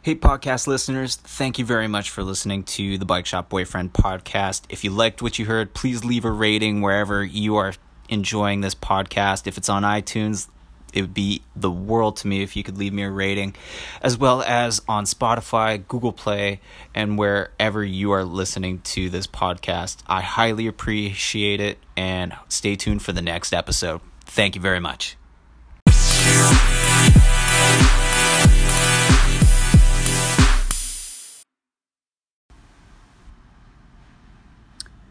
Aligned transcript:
Hey, 0.00 0.14
podcast 0.14 0.68
listeners, 0.68 1.16
thank 1.16 1.58
you 1.58 1.64
very 1.64 1.88
much 1.88 2.10
for 2.10 2.22
listening 2.22 2.62
to 2.64 2.98
the 2.98 3.04
Bike 3.04 3.26
Shop 3.26 3.48
Boyfriend 3.48 3.92
podcast. 3.92 4.62
If 4.68 4.84
you 4.84 4.90
liked 4.90 5.22
what 5.22 5.40
you 5.40 5.46
heard, 5.46 5.74
please 5.74 6.04
leave 6.04 6.24
a 6.24 6.30
rating 6.30 6.82
wherever 6.82 7.24
you 7.24 7.56
are 7.56 7.74
enjoying 8.08 8.60
this 8.60 8.76
podcast. 8.76 9.48
If 9.48 9.58
it's 9.58 9.68
on 9.68 9.82
iTunes, 9.82 10.48
it 10.94 11.00
would 11.00 11.14
be 11.14 11.42
the 11.56 11.70
world 11.70 12.16
to 12.18 12.28
me 12.28 12.44
if 12.44 12.54
you 12.54 12.62
could 12.62 12.78
leave 12.78 12.92
me 12.92 13.02
a 13.02 13.10
rating, 13.10 13.56
as 14.00 14.16
well 14.16 14.40
as 14.42 14.80
on 14.88 15.04
Spotify, 15.04 15.86
Google 15.88 16.12
Play, 16.12 16.60
and 16.94 17.18
wherever 17.18 17.84
you 17.84 18.12
are 18.12 18.24
listening 18.24 18.78
to 18.82 19.10
this 19.10 19.26
podcast. 19.26 19.98
I 20.06 20.20
highly 20.20 20.68
appreciate 20.68 21.60
it, 21.60 21.78
and 21.96 22.36
stay 22.48 22.76
tuned 22.76 23.02
for 23.02 23.12
the 23.12 23.22
next 23.22 23.52
episode. 23.52 24.00
Thank 24.24 24.54
you 24.54 24.60
very 24.60 24.80
much. 24.80 25.16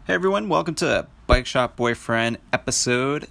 Hey 0.08 0.14
everyone, 0.14 0.48
welcome 0.48 0.74
to 0.76 1.06
Bike 1.26 1.44
Shop 1.44 1.76
Boyfriend 1.76 2.38
episode 2.50 3.28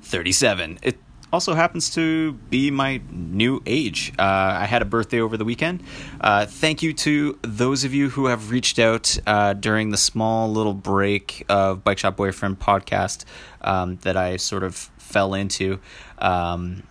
37. 0.00 0.78
It 0.80 0.96
also 1.30 1.52
happens 1.52 1.90
to 1.96 2.32
be 2.32 2.70
my 2.70 3.02
new 3.10 3.62
age. 3.66 4.10
Uh, 4.18 4.22
I 4.22 4.64
had 4.64 4.80
a 4.80 4.86
birthday 4.86 5.20
over 5.20 5.36
the 5.36 5.44
weekend. 5.44 5.82
Uh, 6.22 6.46
thank 6.46 6.82
you 6.82 6.94
to 6.94 7.38
those 7.42 7.84
of 7.84 7.92
you 7.92 8.08
who 8.08 8.24
have 8.24 8.50
reached 8.50 8.78
out 8.78 9.18
uh, 9.26 9.52
during 9.52 9.90
the 9.90 9.98
small 9.98 10.50
little 10.50 10.72
break 10.72 11.44
of 11.50 11.84
Bike 11.84 11.98
Shop 11.98 12.16
Boyfriend 12.16 12.58
podcast 12.58 13.26
um, 13.60 13.96
that 13.96 14.16
I 14.16 14.38
sort 14.38 14.62
of 14.62 14.74
fell 14.74 15.34
into. 15.34 15.78
Um, 16.20 16.84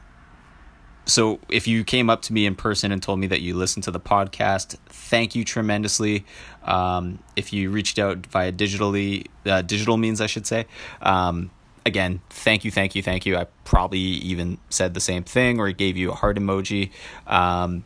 so 1.06 1.40
if 1.50 1.68
you 1.68 1.84
came 1.84 2.10
up 2.10 2.22
to 2.24 2.34
me 2.34 2.46
in 2.46 2.56
person 2.56 2.92
and 2.92 3.02
told 3.02 3.20
me 3.20 3.28
that 3.28 3.42
you 3.42 3.56
listened 3.56 3.84
to 3.84 3.92
the 3.92 4.00
podcast 4.00 4.78
thank 4.88 5.36
you 5.36 5.44
tremendously. 5.44 6.26
Um, 6.64 7.20
if 7.36 7.52
you 7.52 7.70
reached 7.70 8.00
out 8.00 8.26
via 8.28 8.52
digitally 8.52 9.28
uh, 9.46 9.62
digital 9.62 9.98
means 9.98 10.22
i 10.22 10.28
should 10.28 10.48
say. 10.48 10.66
Um, 11.02 11.52
again 11.86 12.22
thank 12.30 12.64
you 12.64 12.72
thank 12.72 12.96
you 12.96 13.04
thank 13.04 13.26
you. 13.26 13.36
I 13.38 13.48
probably 13.66 14.00
even 14.00 14.58
said 14.70 14.94
the 14.94 15.02
same 15.02 15.24
thing 15.24 15.60
or 15.60 15.72
gave 15.72 15.98
you 15.98 16.12
a 16.12 16.16
heart 16.16 16.38
emoji. 16.38 16.92
Um, 17.28 17.84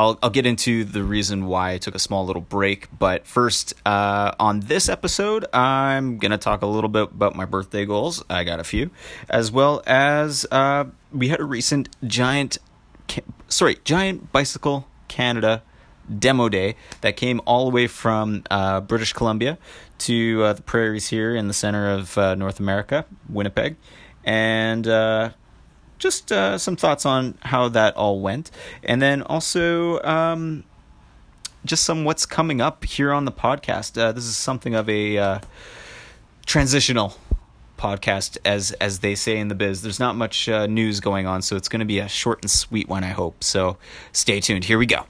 I'll, 0.00 0.18
I'll 0.22 0.30
get 0.30 0.46
into 0.46 0.84
the 0.84 1.04
reason 1.04 1.44
why 1.44 1.72
I 1.72 1.78
took 1.78 1.94
a 1.94 1.98
small 1.98 2.24
little 2.24 2.40
break. 2.40 2.88
But 2.98 3.26
first, 3.26 3.74
uh, 3.84 4.32
on 4.40 4.60
this 4.60 4.88
episode, 4.88 5.44
I'm 5.52 6.16
going 6.16 6.30
to 6.30 6.38
talk 6.38 6.62
a 6.62 6.66
little 6.66 6.88
bit 6.88 7.02
about 7.02 7.36
my 7.36 7.44
birthday 7.44 7.84
goals. 7.84 8.24
I 8.30 8.44
got 8.44 8.60
a 8.60 8.64
few, 8.64 8.90
as 9.28 9.52
well 9.52 9.82
as 9.86 10.46
uh, 10.50 10.86
we 11.12 11.28
had 11.28 11.38
a 11.38 11.44
recent 11.44 11.90
giant, 12.06 12.56
sorry, 13.48 13.76
giant 13.84 14.32
bicycle 14.32 14.88
Canada 15.08 15.62
demo 16.18 16.48
day 16.48 16.76
that 17.02 17.18
came 17.18 17.42
all 17.44 17.66
the 17.66 17.74
way 17.74 17.86
from 17.86 18.42
uh, 18.50 18.80
British 18.80 19.12
Columbia 19.12 19.58
to 19.98 20.44
uh, 20.44 20.52
the 20.54 20.62
prairies 20.62 21.08
here 21.08 21.36
in 21.36 21.46
the 21.46 21.52
center 21.52 21.90
of 21.90 22.16
uh, 22.16 22.34
North 22.36 22.58
America, 22.58 23.04
Winnipeg, 23.28 23.76
and 24.24 24.88
uh, 24.88 25.28
just 26.00 26.32
uh, 26.32 26.58
some 26.58 26.74
thoughts 26.74 27.06
on 27.06 27.38
how 27.42 27.68
that 27.68 27.94
all 27.96 28.20
went, 28.20 28.50
and 28.82 29.00
then 29.00 29.22
also 29.22 30.02
um, 30.02 30.64
just 31.64 31.84
some 31.84 32.04
what's 32.04 32.26
coming 32.26 32.60
up 32.60 32.84
here 32.84 33.12
on 33.12 33.24
the 33.26 33.32
podcast. 33.32 34.00
Uh, 34.00 34.10
this 34.10 34.24
is 34.24 34.36
something 34.36 34.74
of 34.74 34.88
a 34.88 35.18
uh, 35.18 35.38
transitional 36.46 37.16
podcast, 37.78 38.38
as 38.44 38.72
as 38.72 38.98
they 38.98 39.14
say 39.14 39.38
in 39.38 39.48
the 39.48 39.54
biz. 39.54 39.82
There's 39.82 40.00
not 40.00 40.16
much 40.16 40.48
uh, 40.48 40.66
news 40.66 40.98
going 41.00 41.26
on, 41.26 41.42
so 41.42 41.54
it's 41.54 41.68
going 41.68 41.80
to 41.80 41.86
be 41.86 42.00
a 42.00 42.08
short 42.08 42.42
and 42.42 42.50
sweet 42.50 42.88
one. 42.88 43.04
I 43.04 43.08
hope. 43.08 43.44
So 43.44 43.76
stay 44.12 44.40
tuned. 44.40 44.64
Here 44.64 44.78
we 44.78 44.86
go. 44.86 45.06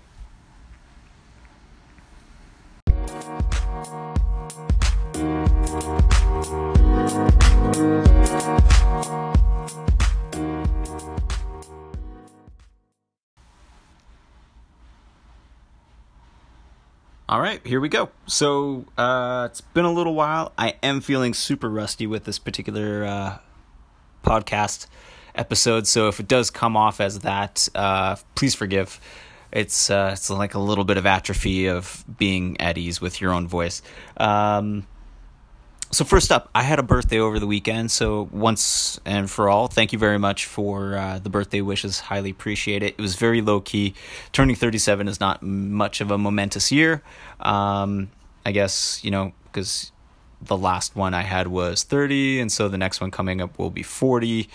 All 17.40 17.46
right, 17.46 17.66
here 17.66 17.80
we 17.80 17.88
go. 17.88 18.10
So 18.26 18.84
uh, 18.98 19.48
it's 19.50 19.62
been 19.62 19.86
a 19.86 19.90
little 19.90 20.14
while. 20.14 20.52
I 20.58 20.74
am 20.82 21.00
feeling 21.00 21.32
super 21.32 21.70
rusty 21.70 22.06
with 22.06 22.24
this 22.24 22.38
particular 22.38 23.02
uh, 23.06 23.38
podcast 24.22 24.88
episode. 25.34 25.86
So 25.86 26.08
if 26.08 26.20
it 26.20 26.28
does 26.28 26.50
come 26.50 26.76
off 26.76 27.00
as 27.00 27.20
that, 27.20 27.66
uh, 27.74 28.16
please 28.34 28.54
forgive. 28.54 29.00
It's 29.52 29.88
uh, 29.88 30.10
it's 30.12 30.28
like 30.28 30.52
a 30.52 30.58
little 30.58 30.84
bit 30.84 30.98
of 30.98 31.06
atrophy 31.06 31.64
of 31.64 32.04
being 32.18 32.60
at 32.60 32.76
ease 32.76 33.00
with 33.00 33.22
your 33.22 33.32
own 33.32 33.48
voice. 33.48 33.80
Um, 34.18 34.86
so 35.92 36.04
first 36.04 36.30
up, 36.30 36.48
I 36.54 36.62
had 36.62 36.78
a 36.78 36.84
birthday 36.84 37.18
over 37.18 37.40
the 37.40 37.46
weekend. 37.46 37.90
So 37.90 38.28
once 38.30 39.00
and 39.04 39.28
for 39.28 39.48
all, 39.48 39.66
thank 39.66 39.92
you 39.92 39.98
very 39.98 40.18
much 40.18 40.46
for 40.46 40.96
uh, 40.96 41.18
the 41.18 41.30
birthday 41.30 41.60
wishes. 41.60 42.00
Highly 42.00 42.30
appreciate 42.30 42.82
it. 42.82 42.94
It 42.96 43.00
was 43.00 43.16
very 43.16 43.40
low 43.40 43.60
key. 43.60 43.94
Turning 44.32 44.54
thirty 44.54 44.78
seven 44.78 45.08
is 45.08 45.18
not 45.18 45.42
much 45.42 46.00
of 46.00 46.10
a 46.10 46.18
momentous 46.18 46.70
year. 46.70 47.02
Um, 47.40 48.10
I 48.46 48.52
guess 48.52 49.02
you 49.02 49.10
know 49.10 49.32
because 49.44 49.90
the 50.40 50.56
last 50.56 50.94
one 50.94 51.12
I 51.12 51.22
had 51.22 51.48
was 51.48 51.82
thirty, 51.82 52.40
and 52.40 52.52
so 52.52 52.68
the 52.68 52.78
next 52.78 53.00
one 53.00 53.10
coming 53.10 53.40
up 53.40 53.58
will 53.58 53.70
be 53.70 53.82
forty. 53.82 54.48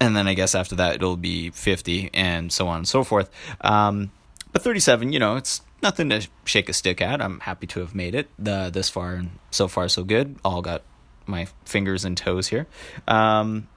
And 0.00 0.16
then 0.16 0.26
I 0.26 0.32
guess 0.32 0.54
after 0.54 0.74
that 0.76 0.94
it'll 0.94 1.18
be 1.18 1.50
fifty, 1.50 2.08
and 2.14 2.50
so 2.50 2.68
on 2.68 2.78
and 2.78 2.88
so 2.88 3.04
forth. 3.04 3.30
Um, 3.60 4.12
but 4.50 4.62
thirty 4.62 4.80
seven, 4.80 5.12
you 5.12 5.18
know, 5.18 5.36
it's 5.36 5.60
nothing 5.82 6.10
to 6.10 6.26
shake 6.44 6.68
a 6.68 6.72
stick 6.72 7.00
at. 7.00 7.20
I'm 7.20 7.40
happy 7.40 7.66
to 7.68 7.80
have 7.80 7.94
made 7.94 8.14
it 8.14 8.28
uh, 8.44 8.70
this 8.70 8.88
far, 8.88 9.14
and 9.14 9.30
so 9.50 9.68
far 9.68 9.88
so 9.88 10.04
good. 10.04 10.36
All 10.44 10.62
got 10.62 10.82
my 11.26 11.46
fingers 11.64 12.04
and 12.04 12.16
toes 12.16 12.48
here. 12.48 12.66
Um, 13.06 13.68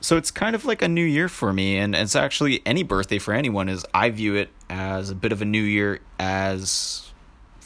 so 0.00 0.16
it's 0.16 0.30
kind 0.30 0.54
of 0.54 0.64
like 0.64 0.82
a 0.82 0.88
new 0.88 1.04
year 1.04 1.28
for 1.28 1.52
me, 1.52 1.78
and 1.78 1.94
it's 1.94 2.16
actually 2.16 2.62
any 2.64 2.82
birthday 2.82 3.18
for 3.18 3.34
anyone 3.34 3.68
is 3.68 3.84
I 3.92 4.10
view 4.10 4.34
it 4.34 4.50
as 4.68 5.10
a 5.10 5.14
bit 5.14 5.32
of 5.32 5.42
a 5.42 5.44
new 5.44 5.62
year 5.62 6.00
as 6.18 7.12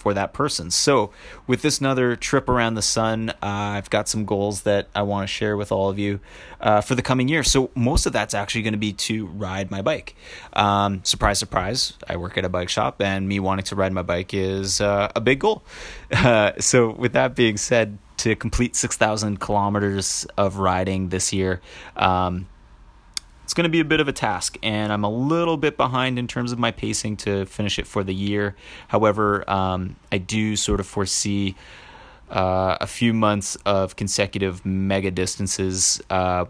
for 0.00 0.14
that 0.14 0.32
person. 0.32 0.70
So, 0.70 1.10
with 1.46 1.62
this 1.62 1.78
another 1.78 2.16
trip 2.16 2.48
around 2.48 2.74
the 2.74 2.82
sun, 2.82 3.30
uh, 3.30 3.36
I've 3.42 3.90
got 3.90 4.08
some 4.08 4.24
goals 4.24 4.62
that 4.62 4.88
I 4.94 5.02
want 5.02 5.28
to 5.28 5.32
share 5.32 5.56
with 5.56 5.70
all 5.70 5.90
of 5.90 5.98
you 5.98 6.20
uh, 6.60 6.80
for 6.80 6.94
the 6.94 7.02
coming 7.02 7.28
year. 7.28 7.42
So, 7.44 7.70
most 7.74 8.06
of 8.06 8.12
that's 8.12 8.32
actually 8.32 8.62
going 8.62 8.72
to 8.72 8.78
be 8.78 8.94
to 8.94 9.26
ride 9.26 9.70
my 9.70 9.82
bike. 9.82 10.16
Um, 10.54 11.04
surprise, 11.04 11.38
surprise, 11.38 11.92
I 12.08 12.16
work 12.16 12.38
at 12.38 12.44
a 12.44 12.48
bike 12.48 12.70
shop, 12.70 13.00
and 13.02 13.28
me 13.28 13.40
wanting 13.40 13.64
to 13.66 13.76
ride 13.76 13.92
my 13.92 14.02
bike 14.02 14.32
is 14.32 14.80
uh, 14.80 15.12
a 15.14 15.20
big 15.20 15.40
goal. 15.40 15.62
So, 16.60 16.90
with 16.90 17.12
that 17.12 17.34
being 17.34 17.56
said, 17.56 17.98
to 18.18 18.36
complete 18.36 18.76
6,000 18.76 19.40
kilometers 19.40 20.26
of 20.36 20.56
riding 20.56 21.08
this 21.08 21.32
year, 21.32 21.62
um, 21.96 22.46
it's 23.50 23.54
going 23.54 23.64
to 23.64 23.68
be 23.68 23.80
a 23.80 23.84
bit 23.84 23.98
of 23.98 24.06
a 24.06 24.12
task, 24.12 24.58
and 24.62 24.92
I'm 24.92 25.02
a 25.02 25.10
little 25.10 25.56
bit 25.56 25.76
behind 25.76 26.20
in 26.20 26.28
terms 26.28 26.52
of 26.52 26.60
my 26.60 26.70
pacing 26.70 27.16
to 27.16 27.46
finish 27.46 27.80
it 27.80 27.86
for 27.88 28.04
the 28.04 28.14
year. 28.14 28.54
However, 28.86 29.42
um, 29.50 29.96
I 30.12 30.18
do 30.18 30.54
sort 30.54 30.78
of 30.78 30.86
foresee 30.86 31.56
uh, 32.30 32.76
a 32.80 32.86
few 32.86 33.12
months 33.12 33.56
of 33.66 33.96
consecutive 33.96 34.64
mega 34.64 35.10
distances 35.10 36.00
uh, 36.10 36.44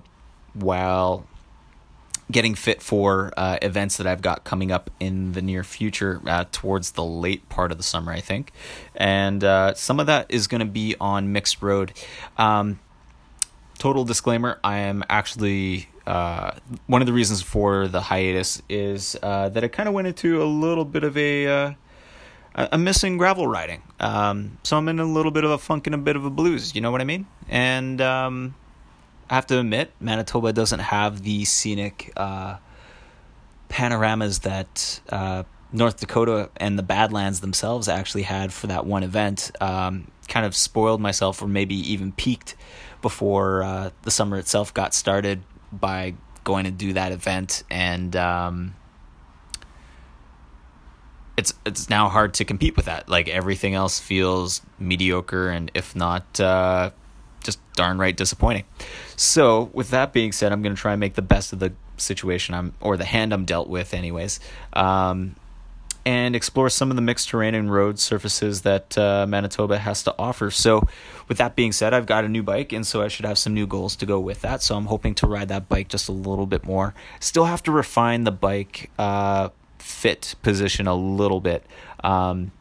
while 0.52 1.24
getting 2.30 2.54
fit 2.54 2.82
for 2.82 3.32
uh, 3.34 3.56
events 3.62 3.96
that 3.96 4.06
I've 4.06 4.20
got 4.20 4.44
coming 4.44 4.70
up 4.70 4.90
in 5.00 5.32
the 5.32 5.40
near 5.40 5.64
future 5.64 6.20
uh, 6.26 6.44
towards 6.52 6.90
the 6.90 7.02
late 7.02 7.48
part 7.48 7.72
of 7.72 7.78
the 7.78 7.82
summer, 7.82 8.12
I 8.12 8.20
think. 8.20 8.52
And 8.94 9.42
uh, 9.42 9.72
some 9.72 10.00
of 10.00 10.06
that 10.08 10.26
is 10.28 10.46
going 10.46 10.58
to 10.58 10.66
be 10.66 10.96
on 11.00 11.32
mixed 11.32 11.62
road. 11.62 11.94
Um, 12.36 12.78
total 13.78 14.04
disclaimer 14.04 14.60
I 14.62 14.80
am 14.80 15.02
actually 15.08 15.88
uh, 16.10 16.56
one 16.88 17.00
of 17.02 17.06
the 17.06 17.12
reasons 17.12 17.40
for 17.40 17.86
the 17.86 18.00
hiatus 18.00 18.60
is 18.68 19.16
uh, 19.22 19.48
that 19.48 19.62
it 19.62 19.68
kind 19.68 19.88
of 19.88 19.94
went 19.94 20.08
into 20.08 20.42
a 20.42 20.44
little 20.44 20.84
bit 20.84 21.04
of 21.04 21.16
a 21.16 21.46
uh, 21.46 21.74
a 22.56 22.76
missing 22.76 23.16
gravel 23.16 23.46
riding. 23.46 23.80
Um, 24.00 24.58
so 24.64 24.76
I'm 24.76 24.88
in 24.88 24.98
a 24.98 25.04
little 25.04 25.30
bit 25.30 25.44
of 25.44 25.52
a 25.52 25.58
funk 25.58 25.86
and 25.86 25.94
a 25.94 25.98
bit 25.98 26.16
of 26.16 26.24
a 26.24 26.30
blues. 26.30 26.74
You 26.74 26.80
know 26.80 26.90
what 26.90 27.00
I 27.00 27.04
mean? 27.04 27.28
And 27.48 28.00
um, 28.00 28.56
I 29.30 29.36
have 29.36 29.46
to 29.46 29.60
admit, 29.60 29.92
Manitoba 30.00 30.52
doesn't 30.52 30.80
have 30.80 31.22
the 31.22 31.44
scenic 31.44 32.12
uh, 32.16 32.56
panoramas 33.68 34.40
that 34.40 35.00
uh, 35.10 35.44
North 35.72 36.00
Dakota 36.00 36.50
and 36.56 36.76
the 36.76 36.82
Badlands 36.82 37.38
themselves 37.38 37.86
actually 37.86 38.24
had 38.24 38.52
for 38.52 38.66
that 38.66 38.84
one 38.84 39.04
event. 39.04 39.52
Um, 39.60 40.10
kind 40.26 40.44
of 40.44 40.56
spoiled 40.56 41.00
myself, 41.00 41.40
or 41.40 41.46
maybe 41.46 41.76
even 41.92 42.10
peaked 42.10 42.56
before 43.00 43.62
uh, 43.62 43.90
the 44.02 44.10
summer 44.10 44.36
itself 44.38 44.74
got 44.74 44.92
started 44.92 45.44
by 45.72 46.14
going 46.44 46.64
to 46.64 46.70
do 46.70 46.94
that 46.94 47.12
event. 47.12 47.64
And 47.70 48.14
um, 48.16 48.74
it's 51.36 51.54
it's 51.64 51.88
now 51.88 52.08
hard 52.08 52.34
to 52.34 52.44
compete 52.44 52.76
with 52.76 52.86
that. 52.86 53.08
Like 53.08 53.28
everything 53.28 53.74
else 53.74 53.98
feels 53.98 54.62
mediocre 54.78 55.48
and 55.48 55.70
if 55.74 55.94
not 55.96 56.40
uh, 56.40 56.90
just 57.42 57.58
darn 57.74 57.98
right 57.98 58.16
disappointing. 58.16 58.64
So 59.16 59.70
with 59.72 59.90
that 59.90 60.12
being 60.12 60.32
said 60.32 60.52
i'm 60.52 60.62
going 60.62 60.74
to 60.74 60.80
try 60.80 60.92
and 60.92 61.00
make 61.00 61.14
the 61.14 61.22
best 61.22 61.52
of 61.52 61.58
the 61.58 61.72
situation 62.00 62.54
I'm 62.54 62.74
or 62.80 62.96
the 62.96 63.04
hand 63.04 63.32
I'm 63.32 63.44
dealt 63.44 63.68
with, 63.68 63.94
anyways. 63.94 64.40
Um, 64.72 65.36
and 66.04 66.34
explore 66.34 66.68
some 66.70 66.90
of 66.90 66.96
the 66.96 67.02
mixed 67.02 67.28
terrain 67.28 67.54
and 67.54 67.72
road 67.72 67.98
surfaces 67.98 68.62
that 68.62 68.96
uh, 68.96 69.26
Manitoba 69.28 69.78
has 69.78 70.02
to 70.04 70.14
offer. 70.18 70.50
So, 70.50 70.86
with 71.28 71.38
that 71.38 71.56
being 71.56 71.72
said, 71.72 71.94
I've 71.94 72.06
got 72.06 72.24
a 72.24 72.28
new 72.28 72.42
bike, 72.42 72.72
and 72.72 72.86
so 72.86 73.02
I 73.02 73.08
should 73.08 73.26
have 73.26 73.38
some 73.38 73.54
new 73.54 73.66
goals 73.66 73.96
to 73.96 74.06
go 74.06 74.18
with 74.18 74.40
that. 74.42 74.62
So, 74.62 74.76
I'm 74.76 74.86
hoping 74.86 75.14
to 75.16 75.26
ride 75.26 75.48
that 75.48 75.68
bike 75.68 75.88
just 75.88 76.08
a 76.08 76.12
little 76.12 76.46
bit 76.46 76.64
more. 76.64 76.94
Still 77.20 77.44
have 77.44 77.62
to 77.64 77.72
refine 77.72 78.24
the 78.24 78.32
bike 78.32 78.90
uh, 78.98 79.50
fit 79.78 80.34
position 80.42 80.86
a 80.86 80.94
little 80.94 81.40
bit. 81.40 81.64
Um, 82.02 82.52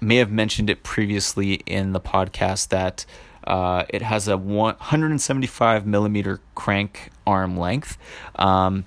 may 0.00 0.16
have 0.16 0.30
mentioned 0.30 0.70
it 0.70 0.82
previously 0.82 1.54
in 1.66 1.92
the 1.92 2.00
podcast 2.00 2.68
that 2.68 3.06
uh, 3.46 3.84
it 3.88 4.02
has 4.02 4.28
a 4.28 4.36
175 4.36 5.86
millimeter 5.86 6.40
crank 6.54 7.10
arm 7.26 7.56
length. 7.56 7.96
Um, 8.36 8.86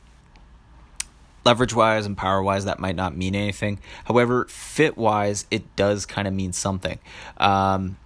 leverage 1.45 1.73
wise 1.73 2.05
and 2.05 2.17
power 2.17 2.41
wise, 2.41 2.65
that 2.65 2.79
might 2.79 2.95
not 2.95 3.15
mean 3.15 3.35
anything. 3.35 3.79
However, 4.05 4.45
fit 4.45 4.97
wise, 4.97 5.45
it 5.49 5.75
does 5.75 6.05
kind 6.05 6.27
of 6.27 6.33
mean 6.33 6.53
something. 6.53 6.99
Um, 7.37 7.97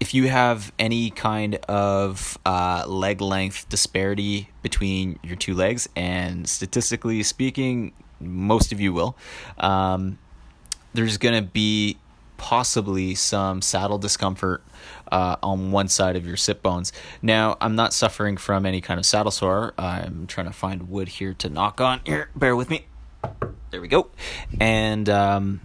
if 0.00 0.14
you 0.14 0.28
have 0.28 0.72
any 0.78 1.10
kind 1.10 1.56
of 1.68 2.38
uh, 2.46 2.84
leg 2.86 3.20
length 3.20 3.68
disparity 3.68 4.48
between 4.62 5.18
your 5.22 5.36
two 5.36 5.54
legs, 5.54 5.88
and 5.94 6.48
statistically 6.48 7.22
speaking, 7.22 7.92
most 8.18 8.72
of 8.72 8.80
you 8.80 8.92
will, 8.92 9.16
um, 9.58 10.18
there's 10.94 11.18
going 11.18 11.34
to 11.34 11.48
be 11.48 11.98
possibly 12.38 13.14
some 13.14 13.60
saddle 13.60 13.98
discomfort 13.98 14.62
uh, 15.10 15.36
on 15.42 15.72
one 15.72 15.88
side 15.88 16.16
of 16.16 16.26
your 16.26 16.36
sit 16.36 16.62
bones. 16.62 16.92
Now, 17.22 17.56
I'm 17.60 17.76
not 17.76 17.92
suffering 17.92 18.36
from 18.36 18.66
any 18.66 18.80
kind 18.80 18.98
of 18.98 19.06
saddle 19.06 19.30
sore. 19.30 19.74
I'm 19.78 20.26
trying 20.26 20.46
to 20.46 20.52
find 20.52 20.88
wood 20.88 21.08
here 21.08 21.34
to 21.34 21.48
knock 21.48 21.80
on. 21.80 22.00
Here, 22.04 22.30
bear 22.34 22.56
with 22.56 22.70
me. 22.70 22.86
There 23.70 23.80
we 23.80 23.88
go. 23.88 24.08
And 24.60 25.08
um, 25.08 25.60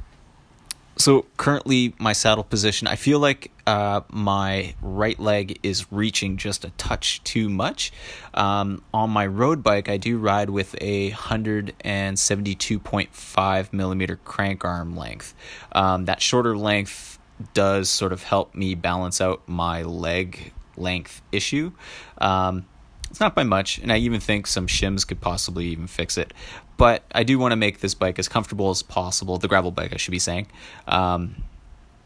so 0.98 1.26
currently, 1.38 1.94
my 2.00 2.14
saddle 2.14 2.44
position, 2.44 2.88
I 2.88 2.96
feel 2.96 3.20
like 3.20 3.52
uh, 3.68 4.02
my 4.10 4.74
right 4.82 5.20
leg 5.20 5.60
is 5.64 5.92
reaching 5.92 6.38
just 6.38 6.64
a 6.64 6.70
touch 6.72 7.22
too 7.24 7.50
much. 7.50 7.92
Um, 8.34 8.82
on 8.94 9.10
my 9.10 9.26
road 9.26 9.64
bike, 9.64 9.90
I 9.90 9.98
do 9.98 10.18
ride 10.18 10.50
with 10.50 10.76
a 10.80 11.12
172.5 11.12 13.74
millimeter 13.74 14.16
crank 14.24 14.64
arm 14.64 14.96
length. 14.96 15.36
Um, 15.72 16.06
that 16.06 16.22
shorter 16.22 16.56
length 16.58 17.20
does 17.54 17.90
sort 17.90 18.14
of 18.14 18.24
help 18.24 18.56
me 18.56 18.76
balance 18.76 19.22
out 19.22 19.48
my 19.48 19.84
leg 19.84 20.54
length 20.78 21.22
issue. 21.32 21.72
Um, 22.18 22.66
it's 23.10 23.20
not 23.20 23.36
by 23.36 23.44
much, 23.44 23.78
and 23.78 23.92
I 23.92 23.98
even 23.98 24.20
think 24.20 24.48
some 24.48 24.68
shims 24.68 25.08
could 25.08 25.22
possibly 25.22 25.68
even 25.68 25.88
fix 25.88 26.18
it. 26.18 26.34
But 26.78 27.04
I 27.14 27.24
do 27.24 27.40
want 27.40 27.54
to 27.54 27.56
make 27.56 27.80
this 27.80 27.94
bike 27.94 28.20
as 28.20 28.28
comfortable 28.28 28.70
as 28.70 28.84
possible. 28.84 29.38
The 29.38 29.48
gravel 29.48 29.72
bike, 29.72 29.94
I 29.94 29.98
should 29.98 30.12
be 30.12 30.20
saying. 30.20 30.48
Um, 30.88 31.36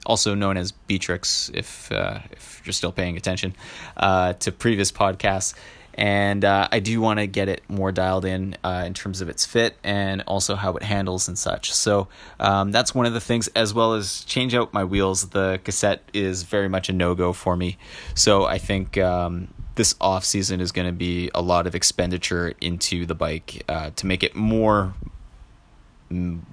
also 0.05 0.35
known 0.35 0.57
as 0.57 0.71
Beatrix, 0.71 1.49
if 1.53 1.91
uh, 1.91 2.19
if 2.31 2.61
you're 2.65 2.73
still 2.73 2.91
paying 2.91 3.17
attention 3.17 3.55
uh, 3.97 4.33
to 4.33 4.51
previous 4.51 4.91
podcasts. 4.91 5.53
And 5.99 6.45
uh, 6.45 6.69
I 6.71 6.79
do 6.79 7.01
want 7.01 7.19
to 7.19 7.27
get 7.27 7.49
it 7.49 7.61
more 7.67 7.91
dialed 7.91 8.23
in 8.23 8.55
uh, 8.63 8.83
in 8.85 8.93
terms 8.93 9.19
of 9.19 9.27
its 9.27 9.45
fit 9.45 9.75
and 9.83 10.21
also 10.27 10.55
how 10.55 10.75
it 10.75 10.83
handles 10.83 11.27
and 11.27 11.37
such. 11.37 11.73
So 11.73 12.07
um, 12.39 12.71
that's 12.71 12.95
one 12.95 13.05
of 13.05 13.11
the 13.11 13.19
things, 13.19 13.49
as 13.49 13.73
well 13.73 13.93
as 13.93 14.23
change 14.23 14.55
out 14.55 14.73
my 14.73 14.85
wheels. 14.85 15.31
The 15.31 15.59
cassette 15.61 16.01
is 16.13 16.43
very 16.43 16.69
much 16.69 16.87
a 16.87 16.93
no 16.93 17.15
go 17.15 17.33
for 17.33 17.57
me. 17.57 17.77
So 18.15 18.45
I 18.45 18.59
think 18.59 18.97
um, 18.97 19.53
this 19.75 19.93
off 19.99 20.23
season 20.23 20.61
is 20.61 20.71
going 20.71 20.87
to 20.87 20.93
be 20.93 21.31
a 21.35 21.41
lot 21.41 21.67
of 21.67 21.75
expenditure 21.75 22.53
into 22.61 23.05
the 23.05 23.15
bike 23.15 23.63
uh, 23.67 23.89
to 23.97 24.05
make 24.05 24.23
it 24.23 24.37
more 24.37 24.93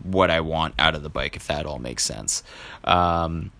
what 0.02 0.28
I 0.28 0.40
want 0.40 0.75
out 0.76 0.96
of 0.96 1.04
the 1.04 1.08
bike, 1.08 1.37
if 1.37 1.46
that 1.46 1.66
all 1.66 1.78
makes 1.78 2.02
sense. 2.02 2.43
Um, 2.82 3.52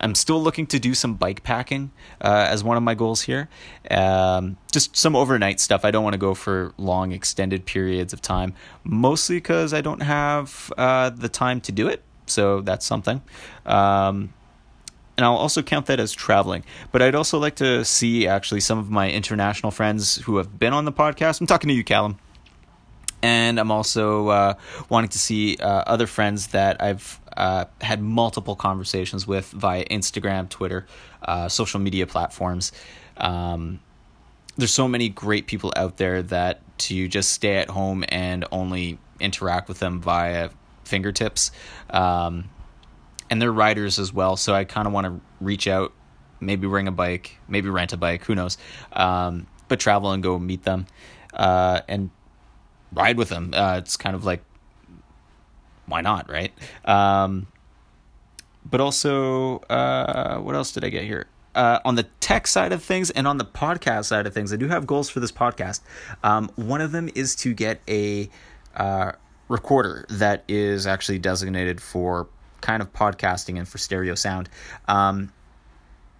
I'm 0.00 0.14
still 0.14 0.42
looking 0.42 0.66
to 0.68 0.78
do 0.78 0.94
some 0.94 1.14
bike 1.14 1.42
packing 1.42 1.90
uh, 2.20 2.46
as 2.48 2.62
one 2.64 2.76
of 2.76 2.82
my 2.82 2.94
goals 2.94 3.22
here. 3.22 3.48
Um, 3.90 4.56
just 4.72 4.96
some 4.96 5.16
overnight 5.16 5.60
stuff. 5.60 5.84
I 5.84 5.90
don't 5.90 6.04
want 6.04 6.14
to 6.14 6.18
go 6.18 6.34
for 6.34 6.72
long, 6.76 7.12
extended 7.12 7.64
periods 7.64 8.12
of 8.12 8.20
time, 8.20 8.54
mostly 8.82 9.36
because 9.36 9.72
I 9.72 9.80
don't 9.80 10.02
have 10.02 10.72
uh, 10.76 11.10
the 11.10 11.28
time 11.28 11.60
to 11.62 11.72
do 11.72 11.88
it. 11.88 12.02
So 12.26 12.60
that's 12.60 12.86
something. 12.86 13.22
Um, 13.66 14.32
and 15.16 15.24
I'll 15.24 15.36
also 15.36 15.62
count 15.62 15.86
that 15.86 16.00
as 16.00 16.12
traveling. 16.12 16.64
But 16.90 17.02
I'd 17.02 17.14
also 17.14 17.38
like 17.38 17.56
to 17.56 17.84
see 17.84 18.26
actually 18.26 18.60
some 18.60 18.78
of 18.78 18.90
my 18.90 19.10
international 19.10 19.70
friends 19.70 20.16
who 20.16 20.38
have 20.38 20.58
been 20.58 20.72
on 20.72 20.84
the 20.84 20.92
podcast. 20.92 21.40
I'm 21.40 21.46
talking 21.46 21.68
to 21.68 21.74
you, 21.74 21.84
Callum. 21.84 22.18
And 23.22 23.58
I'm 23.58 23.70
also 23.70 24.28
uh, 24.28 24.54
wanting 24.90 25.08
to 25.10 25.18
see 25.18 25.56
uh, 25.56 25.84
other 25.86 26.06
friends 26.06 26.48
that 26.48 26.82
I've 26.82 27.18
uh, 27.36 27.64
had 27.80 28.00
multiple 28.00 28.56
conversations 28.56 29.26
with 29.26 29.50
via 29.50 29.84
Instagram, 29.86 30.48
Twitter, 30.48 30.86
uh, 31.22 31.48
social 31.48 31.80
media 31.80 32.06
platforms. 32.06 32.72
Um, 33.16 33.80
there's 34.56 34.72
so 34.72 34.86
many 34.88 35.08
great 35.08 35.46
people 35.46 35.72
out 35.76 35.96
there 35.96 36.22
that 36.22 36.60
to 36.78 37.08
just 37.08 37.32
stay 37.32 37.56
at 37.56 37.70
home 37.70 38.04
and 38.08 38.44
only 38.52 38.98
interact 39.20 39.68
with 39.68 39.78
them 39.78 40.00
via 40.00 40.50
fingertips. 40.84 41.50
Um, 41.90 42.50
and 43.30 43.40
they're 43.40 43.52
riders 43.52 43.98
as 43.98 44.12
well. 44.12 44.36
So 44.36 44.54
I 44.54 44.64
kind 44.64 44.86
of 44.86 44.92
want 44.92 45.06
to 45.06 45.20
reach 45.40 45.66
out, 45.66 45.92
maybe 46.40 46.66
bring 46.66 46.88
a 46.88 46.92
bike, 46.92 47.38
maybe 47.48 47.68
rent 47.68 47.92
a 47.92 47.96
bike, 47.96 48.24
who 48.24 48.34
knows, 48.34 48.58
um, 48.92 49.46
but 49.68 49.80
travel 49.80 50.12
and 50.12 50.22
go 50.22 50.38
meet 50.38 50.62
them 50.64 50.86
uh, 51.32 51.80
and 51.88 52.10
ride 52.92 53.16
with 53.16 53.30
them. 53.30 53.52
Uh, 53.52 53.80
it's 53.82 53.96
kind 53.96 54.14
of 54.14 54.24
like, 54.24 54.44
why 55.86 56.00
not, 56.00 56.30
right? 56.30 56.52
Um, 56.84 57.46
but 58.64 58.80
also, 58.80 59.58
uh, 59.70 60.38
what 60.38 60.54
else 60.54 60.72
did 60.72 60.84
I 60.84 60.88
get 60.88 61.04
here? 61.04 61.26
Uh, 61.54 61.78
on 61.84 61.94
the 61.94 62.04
tech 62.18 62.46
side 62.46 62.72
of 62.72 62.82
things 62.82 63.10
and 63.10 63.28
on 63.28 63.38
the 63.38 63.44
podcast 63.44 64.06
side 64.06 64.26
of 64.26 64.34
things, 64.34 64.52
I 64.52 64.56
do 64.56 64.68
have 64.68 64.86
goals 64.86 65.08
for 65.08 65.20
this 65.20 65.30
podcast. 65.30 65.80
Um, 66.22 66.50
one 66.56 66.80
of 66.80 66.90
them 66.90 67.08
is 67.14 67.36
to 67.36 67.54
get 67.54 67.80
a 67.88 68.28
uh, 68.74 69.12
recorder 69.48 70.06
that 70.10 70.42
is 70.48 70.86
actually 70.86 71.18
designated 71.18 71.80
for 71.80 72.26
kind 72.60 72.82
of 72.82 72.92
podcasting 72.92 73.58
and 73.58 73.68
for 73.68 73.78
stereo 73.78 74.14
sound. 74.14 74.48
Um, 74.88 75.32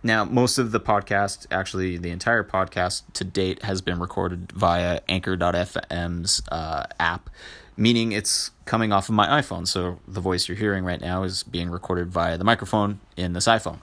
now, 0.05 0.25
most 0.27 0.59
of 0.59 0.71
the 0.71 0.81
podcast, 0.81 1.47
actually, 1.51 1.97
the 1.97 2.11
entire 2.11 2.45
podcast 2.45 3.03
to 3.15 3.25
date, 3.25 3.63
has 3.63 3.81
been 3.81 3.99
recorded 3.99 4.53
via 4.53 5.01
Anchor.fm's 5.09 6.43
uh, 6.53 6.85
app, 7.01 7.31
meaning 7.77 8.13
it's 8.13 8.51
coming 8.65 8.93
off 8.93 9.09
of 9.09 9.15
my 9.15 9.41
iPhone. 9.41 9.67
So 9.67 9.99
the 10.07 10.21
voice 10.21 10.49
you're 10.49 10.57
hearing 10.57 10.85
right 10.85 11.01
now 11.01 11.23
is 11.23 11.43
being 11.43 11.71
recorded 11.71 12.09
via 12.09 12.39
the 12.39 12.45
microphone 12.45 13.01
in 13.17 13.33
this 13.33 13.47
iPhone. 13.47 13.79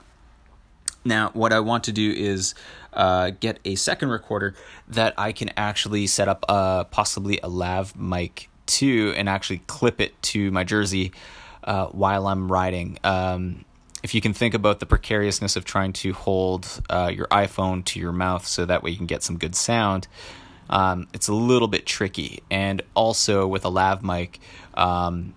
Now, 1.04 1.30
what 1.34 1.52
I 1.52 1.60
want 1.60 1.84
to 1.84 1.92
do 1.92 2.12
is 2.12 2.54
uh, 2.92 3.30
get 3.30 3.58
a 3.64 3.74
second 3.74 4.10
recorder 4.10 4.54
that 4.88 5.14
I 5.18 5.32
can 5.32 5.50
actually 5.56 6.06
set 6.06 6.28
up 6.28 6.44
uh, 6.48 6.84
possibly 6.84 7.40
a 7.42 7.48
lav 7.48 7.96
mic 7.96 8.48
to 8.66 9.12
and 9.16 9.28
actually 9.28 9.62
clip 9.66 10.00
it 10.00 10.20
to 10.22 10.50
my 10.52 10.64
jersey 10.64 11.12
uh, 11.64 11.86
while 11.86 12.26
I'm 12.26 12.50
riding. 12.50 12.98
Um, 13.02 13.64
if 14.02 14.14
you 14.14 14.20
can 14.20 14.32
think 14.32 14.54
about 14.54 14.80
the 14.80 14.86
precariousness 14.86 15.56
of 15.56 15.64
trying 15.64 15.92
to 15.94 16.12
hold 16.12 16.82
uh, 16.90 17.10
your 17.14 17.26
iPhone 17.28 17.84
to 17.86 18.00
your 18.00 18.12
mouth 18.12 18.46
so 18.46 18.64
that 18.64 18.82
way 18.82 18.90
you 18.90 18.96
can 18.96 19.06
get 19.06 19.22
some 19.22 19.38
good 19.38 19.54
sound, 19.54 20.08
um, 20.72 21.06
it's 21.12 21.28
a 21.28 21.34
little 21.34 21.68
bit 21.68 21.84
tricky. 21.86 22.42
And 22.50 22.82
also 22.94 23.46
with 23.46 23.64
a 23.64 23.68
lav 23.68 24.02
mic, 24.02 24.40
um, 24.74 25.34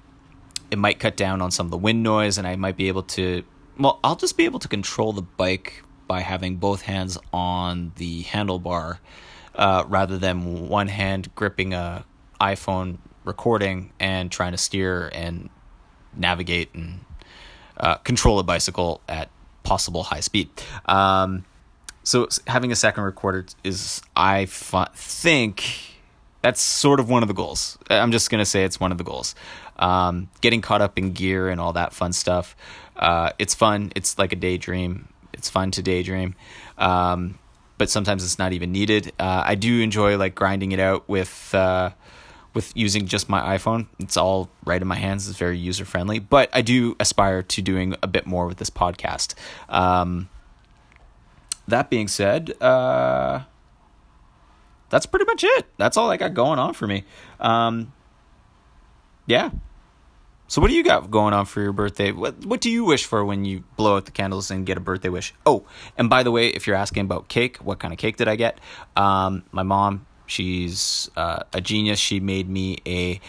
it 0.71 0.77
might 0.77 0.97
cut 0.97 1.17
down 1.17 1.41
on 1.41 1.51
some 1.51 1.67
of 1.67 1.71
the 1.71 1.77
wind 1.77 2.01
noise, 2.01 2.37
and 2.37 2.47
I 2.47 2.55
might 2.55 2.77
be 2.77 2.87
able 2.87 3.03
to. 3.03 3.43
Well, 3.77 3.99
I'll 4.03 4.15
just 4.15 4.37
be 4.37 4.45
able 4.45 4.59
to 4.59 4.67
control 4.69 5.11
the 5.11 5.21
bike 5.21 5.83
by 6.07 6.21
having 6.21 6.55
both 6.55 6.83
hands 6.83 7.17
on 7.33 7.91
the 7.97 8.23
handlebar 8.23 8.99
uh, 9.53 9.83
rather 9.87 10.17
than 10.17 10.69
one 10.69 10.87
hand 10.87 11.33
gripping 11.35 11.73
a 11.73 12.05
iPhone 12.39 12.97
recording 13.25 13.91
and 13.99 14.31
trying 14.31 14.53
to 14.53 14.57
steer 14.57 15.09
and 15.13 15.49
navigate 16.15 16.73
and 16.73 17.01
uh, 17.77 17.95
control 17.95 18.39
a 18.39 18.43
bicycle 18.43 19.01
at 19.09 19.29
possible 19.63 20.03
high 20.03 20.21
speed. 20.21 20.49
Um, 20.85 21.43
so 22.05 22.29
having 22.47 22.71
a 22.71 22.75
second 22.75 23.03
recorder 23.03 23.45
is, 23.63 24.01
I 24.15 24.45
think, 24.45 25.63
that's 26.41 26.61
sort 26.61 26.99
of 26.99 27.09
one 27.09 27.23
of 27.23 27.27
the 27.27 27.33
goals. 27.33 27.77
I'm 27.89 28.11
just 28.11 28.29
gonna 28.29 28.45
say 28.45 28.63
it's 28.63 28.79
one 28.79 28.91
of 28.91 28.97
the 28.97 29.03
goals. 29.03 29.35
Um, 29.77 30.29
getting 30.39 30.61
caught 30.61 30.81
up 30.81 30.97
in 30.97 31.11
gear 31.11 31.49
and 31.49 31.59
all 31.59 31.73
that 31.73 31.91
fun 31.91 32.13
stuff. 32.13 32.55
Uh, 32.95 33.31
it's 33.39 33.53
fun. 33.53 33.91
It's 33.95 34.17
like 34.17 34.31
a 34.31 34.37
daydream. 34.37 35.09
It's 35.33 35.49
fun 35.49 35.71
to 35.71 35.81
daydream. 35.81 36.35
Um, 36.77 37.39
but 37.77 37.89
sometimes 37.89 38.23
it's 38.23 38.39
not 38.39 38.53
even 38.53 38.71
needed. 38.71 39.11
Uh, 39.19 39.43
I 39.45 39.55
do 39.55 39.81
enjoy 39.81 40.17
like 40.17 40.35
grinding 40.35 40.71
it 40.71 40.79
out 40.79 41.09
with 41.09 41.53
uh, 41.53 41.89
with 42.53 42.71
using 42.75 43.07
just 43.07 43.27
my 43.27 43.57
iPhone. 43.57 43.87
It's 43.99 44.15
all 44.15 44.49
right 44.63 44.81
in 44.81 44.87
my 44.87 44.95
hands. 44.95 45.27
It's 45.27 45.37
very 45.37 45.57
user 45.57 45.83
friendly. 45.83 46.19
But 46.19 46.49
I 46.53 46.61
do 46.61 46.95
aspire 46.99 47.43
to 47.43 47.61
doing 47.61 47.95
a 48.01 48.07
bit 48.07 48.25
more 48.25 48.47
with 48.47 48.57
this 48.57 48.69
podcast. 48.69 49.33
Um, 49.67 50.29
that 51.67 51.89
being 51.89 52.07
said, 52.07 52.61
uh, 52.61 53.43
that's 54.89 55.05
pretty 55.05 55.25
much 55.25 55.43
it. 55.43 55.65
That's 55.77 55.97
all 55.97 56.09
I 56.09 56.17
got 56.17 56.33
going 56.33 56.59
on 56.59 56.73
for 56.73 56.87
me. 56.87 57.03
Um, 57.39 57.91
yeah. 59.25 59.49
So 60.47 60.61
what 60.61 60.69
do 60.69 60.75
you 60.75 60.83
got 60.83 61.09
going 61.09 61.33
on 61.33 61.45
for 61.45 61.61
your 61.61 61.73
birthday? 61.73 62.11
What 62.11 62.45
what 62.45 62.61
do 62.61 62.69
you 62.69 62.85
wish 62.85 63.05
for 63.05 63.25
when 63.25 63.45
you 63.45 63.63
blow 63.77 63.97
out 63.97 64.05
the 64.05 64.11
candles 64.11 64.51
and 64.51 64.63
get 64.65 64.77
a 64.77 64.79
birthday 64.79 65.09
wish? 65.09 65.33
Oh, 65.45 65.65
and 65.97 66.07
by 66.07 66.21
the 66.21 66.29
way, 66.29 66.49
if 66.49 66.67
you're 66.67 66.75
asking 66.75 67.05
about 67.05 67.29
cake, 67.29 67.57
what 67.57 67.79
kind 67.79 67.91
of 67.91 67.97
cake 67.97 68.17
did 68.17 68.27
I 68.27 68.35
get? 68.35 68.59
Um, 68.95 69.43
my 69.51 69.63
mom, 69.63 70.05
she's 70.27 71.09
uh, 71.17 71.43
a 71.51 71.61
genius. 71.61 71.97
She 71.97 72.19
made 72.19 72.47
me 72.47 72.77
a 72.85 73.19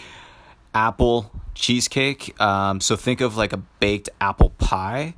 apple 0.75 1.33
cheesecake. 1.55 2.39
Um, 2.39 2.81
so 2.81 2.97
think 2.97 3.23
of 3.23 3.37
like 3.39 3.55
a 3.55 3.63
baked 3.81 4.11
apple 4.21 4.51
pie, 4.51 5.15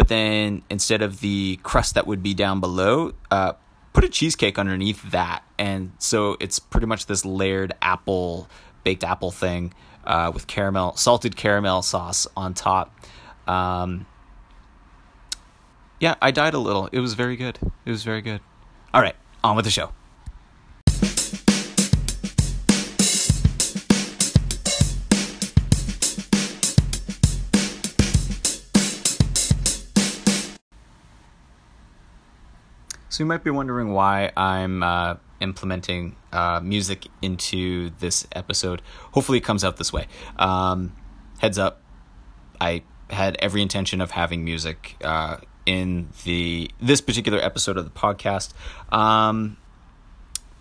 but 0.00 0.08
then 0.08 0.62
instead 0.70 1.02
of 1.02 1.20
the 1.20 1.60
crust 1.62 1.94
that 1.94 2.06
would 2.06 2.22
be 2.22 2.32
down 2.32 2.58
below, 2.58 3.12
uh, 3.30 3.52
put 3.92 4.02
a 4.02 4.08
cheesecake 4.08 4.58
underneath 4.58 5.10
that, 5.10 5.42
and 5.58 5.92
so 5.98 6.38
it's 6.40 6.58
pretty 6.58 6.86
much 6.86 7.04
this 7.04 7.26
layered 7.26 7.74
apple 7.82 8.48
baked 8.82 9.04
apple 9.04 9.30
thing 9.30 9.74
uh, 10.04 10.30
with 10.32 10.46
caramel, 10.46 10.96
salted 10.96 11.36
caramel 11.36 11.82
sauce 11.82 12.26
on 12.34 12.54
top. 12.54 12.98
Um, 13.46 14.06
yeah, 15.98 16.14
I 16.22 16.30
died 16.30 16.54
a 16.54 16.58
little. 16.58 16.86
It 16.92 17.00
was 17.00 17.12
very 17.12 17.36
good. 17.36 17.58
It 17.84 17.90
was 17.90 18.02
very 18.02 18.22
good. 18.22 18.40
All 18.94 19.02
right, 19.02 19.16
on 19.44 19.54
with 19.54 19.66
the 19.66 19.70
show. 19.70 19.92
So 33.20 33.24
you 33.24 33.28
might 33.28 33.44
be 33.44 33.50
wondering 33.50 33.92
why 33.92 34.32
I'm 34.34 34.82
uh, 34.82 35.16
implementing 35.40 36.16
uh, 36.32 36.58
music 36.62 37.06
into 37.20 37.90
this 37.98 38.26
episode. 38.32 38.80
Hopefully, 39.12 39.36
it 39.36 39.44
comes 39.44 39.62
out 39.62 39.76
this 39.76 39.92
way. 39.92 40.06
Um, 40.38 40.96
heads 41.36 41.58
up, 41.58 41.82
I 42.62 42.82
had 43.10 43.36
every 43.38 43.60
intention 43.60 44.00
of 44.00 44.12
having 44.12 44.42
music 44.42 44.96
uh, 45.04 45.36
in 45.66 46.08
the 46.24 46.70
this 46.80 47.02
particular 47.02 47.38
episode 47.38 47.76
of 47.76 47.84
the 47.84 47.90
podcast. 47.90 48.54
Um, 48.90 49.58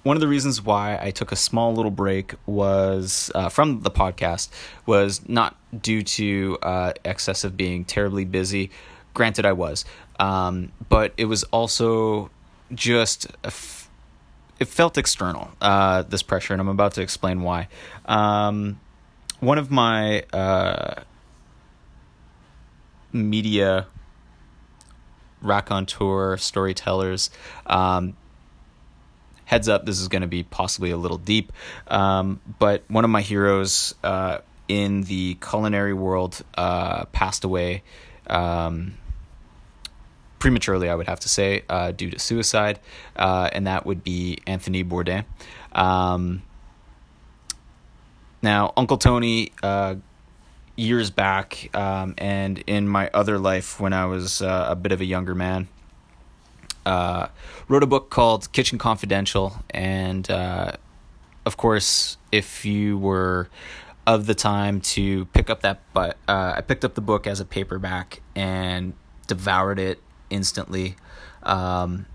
one 0.04 0.18
of 0.18 0.22
the 0.22 0.28
reasons 0.28 0.62
why 0.62 1.00
I 1.02 1.12
took 1.12 1.32
a 1.32 1.38
small 1.38 1.74
little 1.74 1.92
break 1.92 2.34
was 2.46 3.32
uh, 3.36 3.48
from 3.48 3.84
the 3.84 3.92
podcast 3.92 4.50
was 4.86 5.26
not 5.30 5.56
due 5.82 6.02
to 6.02 6.58
uh, 6.62 6.92
excessive 7.06 7.56
being 7.56 7.86
terribly 7.86 8.26
busy. 8.26 8.70
Granted, 9.14 9.46
I 9.46 9.54
was, 9.54 9.86
um, 10.20 10.74
but 10.90 11.14
it 11.16 11.24
was 11.24 11.46
also 11.46 12.30
just 12.74 13.28
it 14.60 14.68
felt 14.68 14.98
external 14.98 15.50
uh, 15.62 16.04
this 16.04 16.22
pressure, 16.22 16.54
and 16.54 16.62
I'm 16.62 16.68
about 16.68 16.94
to 16.94 17.02
explain 17.02 17.42
why. 17.42 17.68
Um, 18.06 18.80
one 19.40 19.58
of 19.58 19.72
my 19.72 20.24
uh, 20.34 21.04
media 23.12 23.88
raconteur 25.42 26.38
storytellers. 26.38 27.30
Um, 27.66 28.16
heads 29.46 29.68
up, 29.68 29.86
this 29.86 30.00
is 30.00 30.08
going 30.08 30.22
to 30.22 30.28
be 30.28 30.44
possibly 30.44 30.92
a 30.92 30.98
little 30.98 31.18
deep, 31.18 31.52
um, 31.88 32.40
but 32.60 32.84
one 32.88 33.04
of 33.04 33.10
my 33.10 33.22
heroes 33.22 33.96
uh, 34.04 34.40
in 34.68 35.02
the 35.04 35.36
culinary 35.36 35.94
world 35.94 36.44
uh, 36.56 37.06
passed 37.06 37.44
away 37.44 37.82
um, 38.28 38.94
prematurely, 40.40 40.90
I 40.90 40.96
would 40.96 41.08
have 41.08 41.20
to 41.22 41.30
say, 41.30 41.64
uh, 41.70 41.92
due 41.92 42.10
to 42.10 42.18
suicide, 42.18 42.80
uh, 43.16 43.50
and 43.52 43.68
that 43.68 43.86
would 43.86 44.04
be 44.04 44.40
Anthony 44.48 44.84
Bourdain. 44.84 45.26
Um, 45.74 46.42
now, 48.42 48.74
Uncle 48.78 48.98
Tony, 48.98 49.52
uh, 49.62 49.96
years 50.76 51.12
back, 51.12 51.70
um, 51.76 52.16
and 52.18 52.60
in 52.60 52.88
my 52.88 53.10
other 53.14 53.38
life 53.38 53.80
when 53.80 53.92
I 53.92 54.06
was 54.06 54.42
uh, 54.42 54.68
a 54.70 54.76
bit 54.76 54.94
of 54.94 55.02
a 55.02 55.06
younger 55.06 55.36
man, 55.36 55.68
uh, 56.86 57.28
wrote 57.68 57.84
a 57.84 57.88
book 57.88 58.10
called 58.10 58.52
Kitchen 58.54 58.78
Confidential, 58.78 59.62
and 59.72 60.30
uh, 60.32 60.72
of 61.46 61.58
course, 61.58 62.18
if 62.32 62.66
you 62.66 62.98
were 62.98 63.50
of 64.08 64.26
the 64.26 64.34
time 64.34 64.80
to 64.82 65.26
pick 65.26 65.50
up 65.50 65.62
that, 65.62 65.82
but 65.94 66.18
I 66.28 66.62
picked 66.62 66.86
up 66.86 66.96
the 66.96 67.02
book 67.02 67.28
as 67.28 67.40
a 67.40 67.46
paperback 67.46 68.22
and 68.36 68.94
devoured 69.28 69.78
it 69.78 70.00
instantly. 70.30 70.96
Um, 71.44 72.06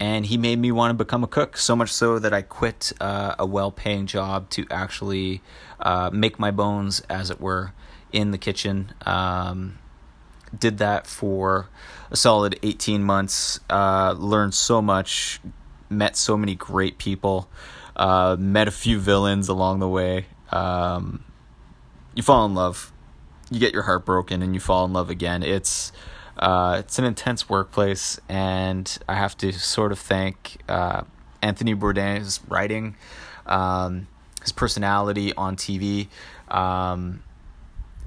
and 0.00 0.26
he 0.26 0.38
made 0.38 0.58
me 0.58 0.70
want 0.70 0.90
to 0.90 1.04
become 1.04 1.24
a 1.24 1.26
cook 1.26 1.56
so 1.56 1.74
much 1.74 1.92
so 1.92 2.18
that 2.18 2.32
I 2.32 2.42
quit 2.42 2.92
uh, 3.00 3.34
a 3.38 3.46
well 3.46 3.72
paying 3.72 4.06
job 4.06 4.48
to 4.50 4.66
actually 4.70 5.42
uh, 5.80 6.10
make 6.12 6.38
my 6.38 6.50
bones, 6.50 7.00
as 7.08 7.30
it 7.30 7.40
were, 7.40 7.72
in 8.12 8.30
the 8.30 8.38
kitchen. 8.38 8.92
Um, 9.04 9.78
did 10.56 10.78
that 10.78 11.06
for 11.06 11.68
a 12.10 12.16
solid 12.16 12.58
18 12.62 13.02
months, 13.02 13.60
uh, 13.68 14.14
learned 14.16 14.54
so 14.54 14.80
much, 14.80 15.40
met 15.90 16.16
so 16.16 16.36
many 16.36 16.54
great 16.54 16.98
people, 16.98 17.48
uh, 17.96 18.36
met 18.38 18.68
a 18.68 18.72
few 18.72 18.98
villains 18.98 19.48
along 19.48 19.80
the 19.80 19.88
way. 19.88 20.26
Um, 20.50 21.24
you 22.14 22.22
fall 22.22 22.46
in 22.46 22.54
love, 22.54 22.92
you 23.50 23.60
get 23.60 23.72
your 23.72 23.82
heart 23.82 24.06
broken, 24.06 24.42
and 24.42 24.54
you 24.54 24.60
fall 24.60 24.84
in 24.84 24.92
love 24.92 25.10
again. 25.10 25.42
It's 25.42 25.92
uh, 26.38 26.76
it's 26.78 26.98
an 26.98 27.04
intense 27.04 27.48
workplace, 27.48 28.20
and 28.28 28.98
I 29.08 29.14
have 29.14 29.36
to 29.38 29.52
sort 29.52 29.92
of 29.92 29.98
thank 29.98 30.58
uh, 30.68 31.02
Anthony 31.42 31.74
Bourdain's 31.74 32.40
writing, 32.48 32.96
um, 33.46 34.06
his 34.42 34.52
personality 34.52 35.34
on 35.34 35.56
TV. 35.56 36.08
Um, 36.48 37.22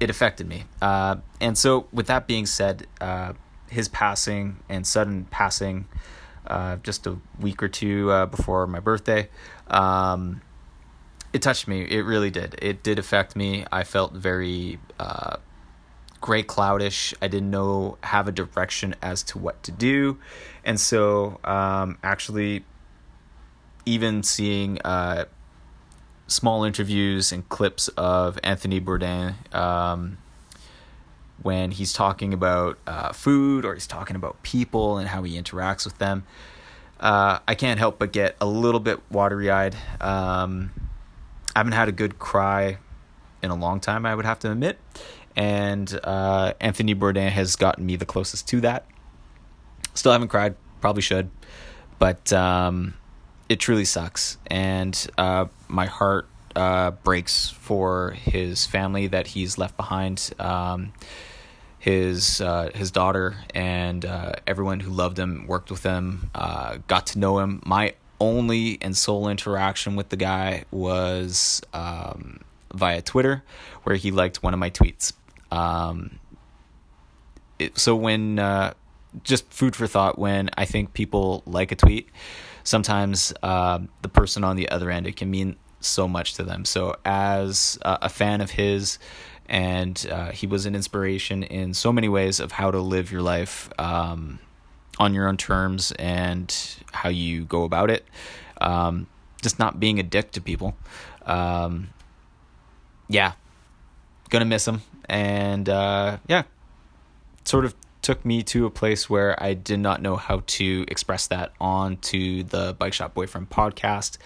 it 0.00 0.10
affected 0.10 0.48
me. 0.48 0.64
Uh, 0.80 1.16
and 1.40 1.56
so, 1.56 1.86
with 1.92 2.06
that 2.06 2.26
being 2.26 2.46
said, 2.46 2.86
uh, 3.00 3.34
his 3.68 3.88
passing 3.88 4.58
and 4.68 4.86
sudden 4.86 5.26
passing 5.26 5.86
uh, 6.46 6.76
just 6.76 7.06
a 7.06 7.16
week 7.38 7.62
or 7.62 7.68
two 7.68 8.10
uh, 8.10 8.26
before 8.26 8.66
my 8.66 8.80
birthday, 8.80 9.28
um, 9.68 10.40
it 11.32 11.42
touched 11.42 11.68
me. 11.68 11.82
It 11.82 12.04
really 12.04 12.30
did. 12.30 12.56
It 12.60 12.82
did 12.82 12.98
affect 12.98 13.36
me. 13.36 13.64
I 13.70 13.84
felt 13.84 14.12
very 14.12 14.78
gray 16.22 16.42
cloudish. 16.42 17.12
I 17.20 17.28
didn't 17.28 17.50
know 17.50 17.98
have 18.02 18.26
a 18.26 18.32
direction 18.32 18.94
as 19.02 19.22
to 19.24 19.38
what 19.38 19.62
to 19.64 19.70
do, 19.70 20.16
and 20.64 20.80
so 20.80 21.38
um, 21.44 21.98
actually, 22.02 22.64
even 23.84 24.22
seeing 24.22 24.80
uh, 24.82 25.26
small 26.28 26.64
interviews 26.64 27.30
and 27.30 27.46
clips 27.50 27.88
of 27.88 28.38
Anthony 28.42 28.80
Bourdain. 28.80 29.54
Um, 29.54 30.16
when 31.42 31.72
he's 31.72 31.92
talking 31.92 32.32
about 32.32 32.78
uh, 32.86 33.12
food 33.12 33.64
or 33.64 33.74
he's 33.74 33.88
talking 33.88 34.14
about 34.14 34.40
people 34.44 34.96
and 34.98 35.08
how 35.08 35.24
he 35.24 35.40
interacts 35.40 35.84
with 35.84 35.98
them, 35.98 36.24
uh, 37.00 37.40
I 37.48 37.56
can't 37.56 37.80
help 37.80 37.98
but 37.98 38.12
get 38.12 38.36
a 38.40 38.46
little 38.46 38.78
bit 38.78 39.00
watery 39.10 39.50
eyed. 39.50 39.74
Um, 40.00 40.70
I 41.56 41.58
haven't 41.58 41.72
had 41.72 41.88
a 41.88 41.92
good 41.92 42.20
cry 42.20 42.78
in 43.42 43.50
a 43.50 43.56
long 43.56 43.80
time, 43.80 44.06
I 44.06 44.14
would 44.14 44.24
have 44.24 44.38
to 44.40 44.52
admit 44.52 44.78
and 45.36 45.98
uh, 46.04 46.54
Anthony 46.60 46.94
Bourdain 46.94 47.30
has 47.30 47.56
gotten 47.56 47.86
me 47.86 47.96
the 47.96 48.06
closest 48.06 48.48
to 48.48 48.60
that. 48.62 48.86
Still 49.94 50.12
haven't 50.12 50.28
cried, 50.28 50.56
probably 50.80 51.02
should, 51.02 51.30
but 51.98 52.32
um, 52.32 52.94
it 53.48 53.60
truly 53.60 53.84
sucks, 53.84 54.38
and 54.46 55.06
uh, 55.18 55.46
my 55.68 55.86
heart 55.86 56.26
uh, 56.56 56.90
breaks 56.90 57.50
for 57.50 58.10
his 58.10 58.66
family 58.66 59.06
that 59.08 59.28
he's 59.28 59.58
left 59.58 59.76
behind. 59.76 60.32
Um, 60.38 60.92
his 61.78 62.40
uh, 62.40 62.70
his 62.76 62.92
daughter 62.92 63.34
and 63.56 64.04
uh, 64.04 64.34
everyone 64.46 64.78
who 64.78 64.92
loved 64.92 65.18
him, 65.18 65.46
worked 65.48 65.68
with 65.68 65.82
him, 65.82 66.30
uh, 66.32 66.78
got 66.86 67.08
to 67.08 67.18
know 67.18 67.40
him. 67.40 67.60
My 67.66 67.94
only 68.20 68.78
and 68.80 68.96
sole 68.96 69.28
interaction 69.28 69.96
with 69.96 70.08
the 70.08 70.16
guy 70.16 70.64
was 70.70 71.60
um, 71.74 72.38
via 72.72 73.02
Twitter, 73.02 73.42
where 73.82 73.96
he 73.96 74.12
liked 74.12 74.44
one 74.44 74.54
of 74.54 74.60
my 74.60 74.70
tweets. 74.70 75.12
Um, 75.52 76.18
it, 77.58 77.78
so 77.78 77.94
when 77.94 78.38
uh, 78.38 78.72
just 79.22 79.52
food 79.52 79.76
for 79.76 79.86
thought, 79.86 80.18
when 80.18 80.48
I 80.56 80.64
think 80.64 80.94
people 80.94 81.42
like 81.46 81.70
a 81.70 81.76
tweet, 81.76 82.08
sometimes 82.64 83.32
uh, 83.42 83.80
the 84.00 84.08
person 84.08 84.44
on 84.44 84.56
the 84.56 84.68
other 84.70 84.90
end 84.90 85.06
it 85.06 85.16
can 85.16 85.30
mean 85.30 85.56
so 85.80 86.08
much 86.08 86.34
to 86.34 86.42
them. 86.42 86.64
So 86.64 86.96
as 87.04 87.78
uh, 87.82 87.98
a 88.00 88.08
fan 88.08 88.40
of 88.40 88.52
his, 88.52 88.98
and 89.46 90.06
uh, 90.10 90.30
he 90.30 90.46
was 90.46 90.64
an 90.64 90.74
inspiration 90.74 91.42
in 91.42 91.74
so 91.74 91.92
many 91.92 92.08
ways 92.08 92.40
of 92.40 92.52
how 92.52 92.70
to 92.70 92.80
live 92.80 93.12
your 93.12 93.20
life 93.20 93.68
um, 93.78 94.38
on 94.98 95.12
your 95.12 95.28
own 95.28 95.36
terms 95.36 95.92
and 95.98 96.54
how 96.92 97.10
you 97.10 97.44
go 97.44 97.64
about 97.64 97.90
it. 97.90 98.06
Um, 98.60 99.06
just 99.42 99.58
not 99.58 99.78
being 99.78 99.98
a 99.98 100.02
dick 100.02 100.30
to 100.32 100.40
people. 100.40 100.74
Um, 101.26 101.90
yeah, 103.08 103.32
gonna 104.32 104.46
miss 104.46 104.66
him 104.66 104.80
and 105.08 105.68
uh, 105.68 106.16
yeah, 106.26 106.44
sort 107.44 107.66
of 107.66 107.74
took 108.00 108.24
me 108.24 108.42
to 108.42 108.66
a 108.66 108.70
place 108.70 109.08
where 109.08 109.40
I 109.40 109.54
did 109.54 109.78
not 109.78 110.00
know 110.02 110.16
how 110.16 110.42
to 110.44 110.84
express 110.88 111.28
that 111.28 111.52
onto 111.60 112.42
the 112.42 112.74
Bike 112.76 112.94
Shop 112.94 113.14
Boyfriend 113.14 113.50
podcast. 113.50 114.16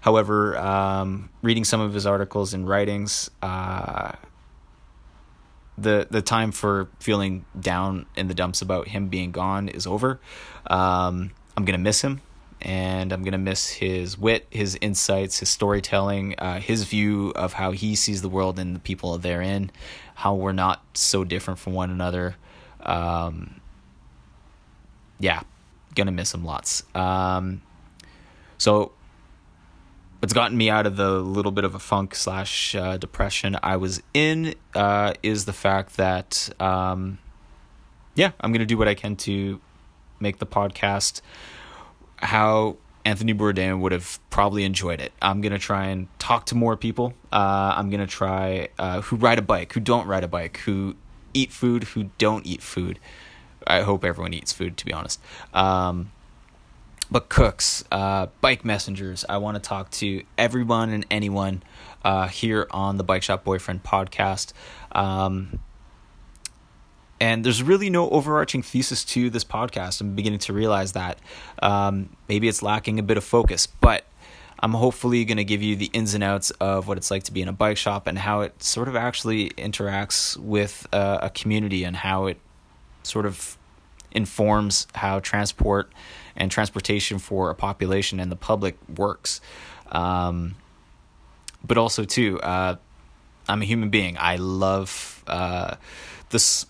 However, 0.00 0.58
um, 0.58 1.30
reading 1.40 1.64
some 1.64 1.80
of 1.80 1.94
his 1.94 2.04
articles 2.04 2.52
and 2.52 2.68
writings, 2.68 3.30
uh, 3.40 4.12
the 5.78 6.06
the 6.10 6.20
time 6.20 6.52
for 6.52 6.88
feeling 6.98 7.44
down 7.58 8.06
in 8.16 8.28
the 8.28 8.34
dumps 8.34 8.60
about 8.60 8.88
him 8.88 9.08
being 9.08 9.30
gone 9.30 9.68
is 9.68 9.86
over. 9.86 10.20
Um, 10.66 11.30
I'm 11.56 11.64
gonna 11.64 11.78
miss 11.78 12.02
him, 12.02 12.20
and 12.64 13.12
I'm 13.12 13.22
gonna 13.22 13.38
miss 13.38 13.68
his 13.68 14.18
wit, 14.18 14.46
his 14.50 14.78
insights, 14.80 15.38
his 15.40 15.50
storytelling, 15.50 16.34
uh, 16.38 16.60
his 16.60 16.84
view 16.84 17.32
of 17.36 17.52
how 17.52 17.72
he 17.72 17.94
sees 17.94 18.22
the 18.22 18.28
world 18.28 18.58
and 18.58 18.74
the 18.74 18.80
people 18.80 19.16
therein, 19.18 19.70
how 20.14 20.34
we're 20.34 20.52
not 20.52 20.82
so 20.94 21.24
different 21.24 21.60
from 21.60 21.74
one 21.74 21.90
another. 21.90 22.36
Um, 22.80 23.60
yeah, 25.18 25.42
gonna 25.94 26.10
miss 26.10 26.32
him 26.32 26.44
lots. 26.44 26.82
Um, 26.94 27.60
so 28.56 28.92
what's 30.20 30.32
gotten 30.32 30.56
me 30.56 30.70
out 30.70 30.86
of 30.86 30.96
the 30.96 31.10
little 31.20 31.52
bit 31.52 31.64
of 31.64 31.74
a 31.74 31.78
funk 31.78 32.14
slash 32.14 32.74
uh, 32.74 32.96
depression 32.96 33.58
I 33.62 33.76
was 33.76 34.02
in 34.14 34.54
uh, 34.74 35.12
is 35.22 35.44
the 35.44 35.52
fact 35.52 35.98
that 35.98 36.48
um, 36.58 37.18
yeah, 38.14 38.32
I'm 38.40 38.52
gonna 38.52 38.64
do 38.64 38.78
what 38.78 38.88
I 38.88 38.94
can 38.94 39.16
to 39.16 39.60
make 40.18 40.38
the 40.38 40.46
podcast 40.46 41.20
how 42.24 42.76
Anthony 43.04 43.34
Bourdain 43.34 43.80
would 43.80 43.92
have 43.92 44.18
probably 44.30 44.64
enjoyed 44.64 45.00
it. 45.00 45.12
I'm 45.20 45.40
gonna 45.40 45.58
try 45.58 45.86
and 45.86 46.08
talk 46.18 46.46
to 46.46 46.54
more 46.54 46.76
people. 46.76 47.14
Uh, 47.30 47.74
I'm 47.76 47.90
gonna 47.90 48.06
try 48.06 48.68
uh, 48.78 49.02
who 49.02 49.16
ride 49.16 49.38
a 49.38 49.42
bike, 49.42 49.72
who 49.74 49.80
don't 49.80 50.06
ride 50.06 50.24
a 50.24 50.28
bike, 50.28 50.58
who 50.58 50.96
eat 51.34 51.52
food, 51.52 51.84
who 51.84 52.10
don't 52.18 52.46
eat 52.46 52.62
food. 52.62 52.98
I 53.66 53.82
hope 53.82 54.04
everyone 54.04 54.32
eats 54.34 54.52
food, 54.52 54.76
to 54.78 54.86
be 54.86 54.92
honest. 54.92 55.20
Um, 55.52 56.12
but 57.10 57.28
cooks, 57.28 57.84
uh, 57.92 58.26
bike 58.40 58.64
messengers. 58.64 59.24
I 59.28 59.36
want 59.36 59.56
to 59.56 59.60
talk 59.60 59.90
to 59.92 60.22
everyone 60.38 60.90
and 60.90 61.06
anyone 61.10 61.62
uh, 62.04 62.28
here 62.28 62.66
on 62.70 62.96
the 62.96 63.04
Bike 63.04 63.22
Shop 63.22 63.44
Boyfriend 63.44 63.82
podcast. 63.84 64.52
Um, 64.92 65.60
and 67.24 67.42
there's 67.42 67.62
really 67.62 67.88
no 67.88 68.10
overarching 68.10 68.60
thesis 68.60 69.02
to 69.02 69.30
this 69.30 69.44
podcast. 69.46 70.02
I'm 70.02 70.14
beginning 70.14 70.40
to 70.40 70.52
realize 70.52 70.92
that 70.92 71.18
um, 71.62 72.10
maybe 72.28 72.48
it's 72.48 72.62
lacking 72.62 72.98
a 72.98 73.02
bit 73.02 73.16
of 73.16 73.24
focus, 73.24 73.66
but 73.66 74.04
I'm 74.60 74.72
hopefully 74.72 75.24
going 75.24 75.38
to 75.38 75.44
give 75.44 75.62
you 75.62 75.74
the 75.74 75.86
ins 75.94 76.12
and 76.12 76.22
outs 76.22 76.50
of 76.50 76.86
what 76.86 76.98
it's 76.98 77.10
like 77.10 77.22
to 77.22 77.32
be 77.32 77.40
in 77.40 77.48
a 77.48 77.52
bike 77.52 77.78
shop 77.78 78.06
and 78.06 78.18
how 78.18 78.42
it 78.42 78.62
sort 78.62 78.88
of 78.88 78.94
actually 78.94 79.48
interacts 79.56 80.36
with 80.36 80.86
uh, 80.92 81.20
a 81.22 81.30
community 81.30 81.82
and 81.82 81.96
how 81.96 82.26
it 82.26 82.36
sort 83.04 83.24
of 83.24 83.56
informs 84.12 84.86
how 84.94 85.18
transport 85.18 85.90
and 86.36 86.50
transportation 86.50 87.18
for 87.18 87.48
a 87.48 87.54
population 87.54 88.20
and 88.20 88.30
the 88.30 88.36
public 88.36 88.76
works. 88.98 89.40
Um, 89.92 90.56
but 91.66 91.78
also 91.78 92.04
too, 92.04 92.38
uh, 92.42 92.76
I'm 93.48 93.62
a 93.62 93.64
human 93.64 93.88
being. 93.88 94.18
I 94.18 94.36
love 94.36 95.24
uh, 95.26 95.76
this. 96.28 96.66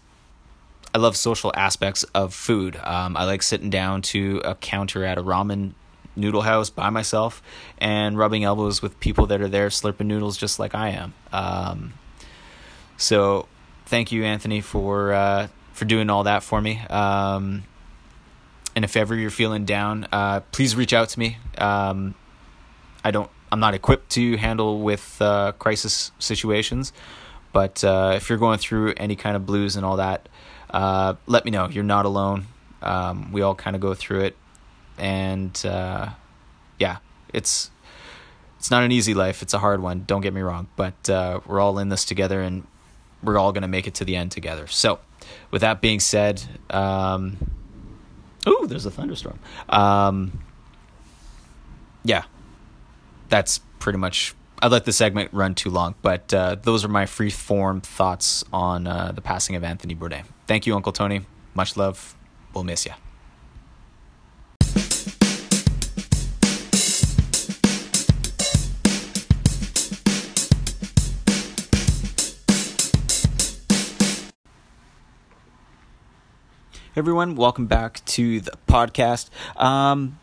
I 0.95 0.99
love 0.99 1.17
social 1.17 1.51
aspects 1.57 2.05
of 2.15 2.33
food. 2.33 2.77
Um, 2.77 3.17
I 3.17 3.25
like 3.25 3.43
sitting 3.43 3.69
down 3.69 4.03
to 4.03 4.41
a 4.45 4.55
counter 4.55 5.05
at 5.05 5.19
a 5.19 5.23
ramen 5.23 5.73
noodle 6.15 6.43
house 6.43 6.71
by 6.71 6.89
myself 6.91 7.43
and 7.79 8.17
rubbing 8.17 8.45
elbows 8.45 8.81
with 8.81 9.01
people 9.01 9.27
that 9.27 9.41
are 9.41 9.49
there 9.49 9.71
slurping 9.71 10.07
noodles 10.07 10.37
just 10.37 10.61
like 10.61 10.73
I 10.73 10.91
am. 10.91 11.13
Um, 11.33 11.95
so, 12.97 13.49
thank 13.87 14.13
you, 14.13 14.23
Anthony, 14.23 14.61
for 14.61 15.13
uh, 15.13 15.49
for 15.73 15.85
doing 15.85 16.09
all 16.11 16.23
that 16.23 16.45
for 16.45 16.61
me. 16.61 16.79
Um, 16.89 17.65
and 18.77 18.85
if 18.85 18.97
ever 18.97 19.17
you're 19.17 19.31
feeling 19.31 19.65
down, 19.65 20.07
uh, 20.13 20.41
please 20.53 20.77
reach 20.77 20.93
out 20.93 21.09
to 21.11 21.19
me. 21.19 21.39
Um, 21.59 22.15
I 23.03 23.11
don't. 23.11 23.31
I'm 23.51 23.59
not 23.61 23.75
equipped 23.75 24.11
to 24.11 24.37
handle 24.37 24.81
with 24.81 25.21
uh, 25.21 25.53
crisis 25.59 26.13
situations, 26.21 26.93
but 27.53 27.83
uh, 27.83 28.13
if 28.15 28.29
you're 28.29 28.39
going 28.39 28.59
through 28.59 28.95
any 28.97 29.17
kind 29.17 29.35
of 29.35 29.45
blues 29.45 29.75
and 29.75 29.85
all 29.85 29.97
that, 29.97 30.29
uh, 30.71 31.15
let 31.27 31.45
me 31.45 31.51
know. 31.51 31.69
You're 31.69 31.85
not 31.85 32.05
alone. 32.07 32.47
Um, 32.83 33.33
we 33.33 33.43
all 33.43 33.55
kind 33.55 33.75
of 33.77 33.83
go 33.83 33.95
through 33.95 34.21
it, 34.21 34.37
and 34.99 35.65
uh, 35.65 36.11
yeah, 36.79 36.99
it's 37.33 37.71
it's 38.59 38.71
not 38.71 38.83
an 38.83 38.93
easy 38.93 39.15
life. 39.15 39.43
It's 39.43 39.55
a 39.55 39.59
hard 39.59 39.81
one. 39.81 40.05
Don't 40.07 40.21
get 40.21 40.35
me 40.35 40.41
wrong, 40.41 40.69
but 40.77 41.09
uh, 41.09 41.41
we're 41.47 41.61
all 41.61 41.79
in 41.79 41.89
this 41.89 42.05
together, 42.05 42.41
and 42.41 42.67
we're 43.23 43.39
all 43.39 43.53
gonna 43.53 43.69
make 43.69 43.87
it 43.87 43.95
to 43.95 44.05
the 44.05 44.17
end 44.17 44.33
together. 44.33 44.67
So, 44.67 45.01
with 45.51 45.63
that 45.63 45.81
being 45.81 46.01
said. 46.01 46.43
Um, 46.71 47.39
Ooh, 48.47 48.67
there's 48.67 48.85
a 48.85 48.91
thunderstorm. 48.91 49.39
Um, 49.69 50.43
yeah, 52.05 52.25
that's 53.29 53.59
pretty 53.79 53.99
much. 53.99 54.35
I 54.65 54.69
let 54.69 54.87
the 54.87 54.95
segment 54.95 55.31
run 55.35 55.55
too 55.55 55.69
long, 55.69 55.95
but 56.01 56.33
uh, 56.33 56.57
those 56.63 56.87
are 56.87 56.89
my 56.89 57.05
free 57.05 57.29
form 57.29 57.83
thoughts 57.83 58.43
on 58.51 58.87
uh, 58.87 59.13
the 59.15 59.21
passing 59.21 59.57
of 59.57 59.63
Anthony 59.63 59.95
Bourdain. 59.95 60.25
Thank 60.47 60.67
you, 60.67 60.75
Uncle 60.75 60.91
Tony. 60.91 61.27
Much 61.53 61.77
love. 61.77 62.17
We'll 62.55 62.65
miss 62.65 62.87
you. 62.87 62.93
everyone, 76.97 77.35
welcome 77.35 77.67
back 77.67 78.05
to 78.05 78.41
the 78.41 78.53
podcast. 78.69 79.29
Um, 79.61 80.19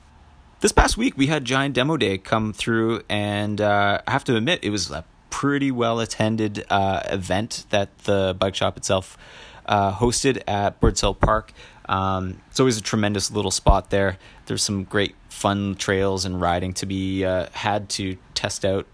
this 0.61 0.71
past 0.71 0.95
week 0.95 1.17
we 1.17 1.27
had 1.27 1.43
Giant 1.43 1.75
Demo 1.75 1.97
Day 1.97 2.17
come 2.17 2.53
through, 2.53 3.01
and 3.09 3.59
uh, 3.59 4.01
I 4.07 4.11
have 4.11 4.23
to 4.25 4.35
admit 4.37 4.59
it 4.63 4.69
was 4.69 4.89
a 4.91 5.03
pretty 5.29 5.71
well 5.71 5.99
attended 5.99 6.63
uh, 6.69 7.01
event 7.05 7.65
that 7.71 7.97
the 7.99 8.35
bike 8.39 8.55
shop 8.55 8.77
itself 8.77 9.17
uh, 9.65 9.91
hosted 9.93 10.41
at 10.47 10.79
Birds 10.79 11.01
Hill 11.01 11.15
Park. 11.15 11.51
Um, 11.89 12.41
it's 12.49 12.59
always 12.59 12.77
a 12.77 12.81
tremendous 12.81 13.31
little 13.31 13.51
spot 13.51 13.89
there. 13.89 14.17
There's 14.45 14.63
some 14.63 14.83
great 14.83 15.15
fun 15.29 15.75
trails 15.75 16.25
and 16.25 16.39
riding 16.39 16.73
to 16.75 16.85
be 16.85 17.25
uh, 17.25 17.47
had 17.53 17.89
to 17.89 18.17
test 18.35 18.63
out 18.63 18.85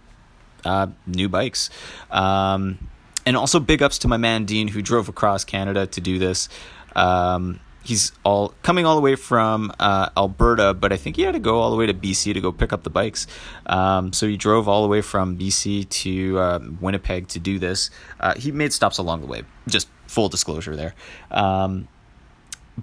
uh, 0.63 0.87
new 1.05 1.27
bikes. 1.27 1.69
Um, 2.09 2.89
and 3.25 3.35
also 3.35 3.59
big 3.59 3.83
ups 3.83 3.99
to 3.99 4.07
my 4.07 4.17
man 4.17 4.45
Dean 4.45 4.69
who 4.69 4.81
drove 4.81 5.09
across 5.09 5.43
Canada 5.43 5.85
to 5.87 5.99
do 5.99 6.17
this. 6.17 6.47
Um, 6.95 7.59
he's 7.87 8.11
all 8.25 8.53
coming 8.63 8.85
all 8.85 8.95
the 8.95 9.01
way 9.01 9.15
from 9.15 9.71
uh, 9.79 10.09
Alberta, 10.17 10.73
but 10.73 10.91
I 10.91 10.97
think 10.97 11.15
he 11.15 11.21
had 11.21 11.33
to 11.33 11.39
go 11.39 11.59
all 11.59 11.71
the 11.71 11.77
way 11.77 11.85
to 11.85 11.93
BC 11.93 12.33
to 12.33 12.41
go 12.41 12.51
pick 12.51 12.73
up 12.73 12.83
the 12.83 12.89
bikes. 12.89 13.27
Um, 13.65 14.11
so 14.11 14.27
he 14.27 14.35
drove 14.35 14.67
all 14.67 14.81
the 14.81 14.89
way 14.89 15.01
from 15.01 15.37
BC 15.37 15.87
to 15.89 16.37
uh, 16.37 16.59
Winnipeg 16.81 17.29
to 17.29 17.39
do 17.39 17.59
this. 17.59 17.89
Uh, 18.19 18.35
he 18.35 18.51
made 18.51 18.73
stops 18.73 18.97
along 18.97 19.21
the 19.21 19.27
way, 19.27 19.43
just 19.69 19.87
full 20.05 20.27
disclosure 20.27 20.75
there. 20.75 20.95
Um, 21.31 21.87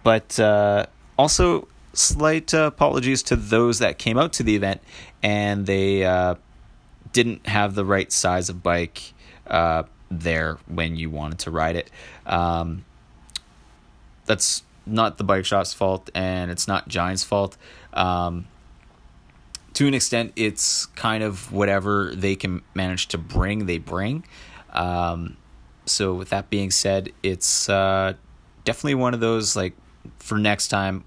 but 0.02 0.40
uh, 0.40 0.86
also, 1.18 1.68
slight 1.92 2.54
apologies 2.54 3.22
to 3.24 3.36
those 3.36 3.80
that 3.80 3.98
came 3.98 4.16
out 4.16 4.32
to 4.32 4.42
the 4.42 4.56
event 4.56 4.80
and 5.22 5.66
they 5.66 6.04
uh, 6.04 6.34
didn't 7.12 7.46
have 7.46 7.74
the 7.74 7.84
right 7.84 8.10
size 8.10 8.48
of 8.48 8.62
bike 8.62 9.12
uh, 9.46 9.82
there 10.10 10.56
when 10.66 10.96
you 10.96 11.10
wanted 11.10 11.40
to 11.40 11.50
ride 11.50 11.76
it. 11.76 11.90
Um, 12.24 12.86
that's 14.24 14.62
not 14.87 15.18
the 15.18 15.25
bike 15.25 15.44
shop's 15.44 15.73
fault 15.73 16.11
and 16.14 16.51
it's 16.51 16.68
not 16.68 16.88
Giant's 16.88 17.25
fault. 17.25 17.57
Um, 17.92 18.47
to 19.75 19.88
an 19.88 19.94
extent, 19.94 20.33
it's 20.37 20.87
kind 20.87 21.23
of 21.23 21.53
whatever 21.53 22.12
they 22.14 22.37
can 22.37 22.62
manage 22.75 23.09
to 23.09 23.18
bring, 23.18 23.66
they 23.66 23.79
bring. 23.79 24.25
Um, 24.73 25.37
so, 25.87 26.14
with 26.14 26.31
that 26.31 26.49
being 26.49 26.70
said, 26.70 27.12
it's 27.23 27.68
uh, 27.68 28.14
definitely 28.64 28.94
one 28.94 29.14
of 29.14 29.20
those 29.20 29.57
like 29.57 29.75
for 30.18 30.38
next 30.38 30.68
time, 30.68 31.05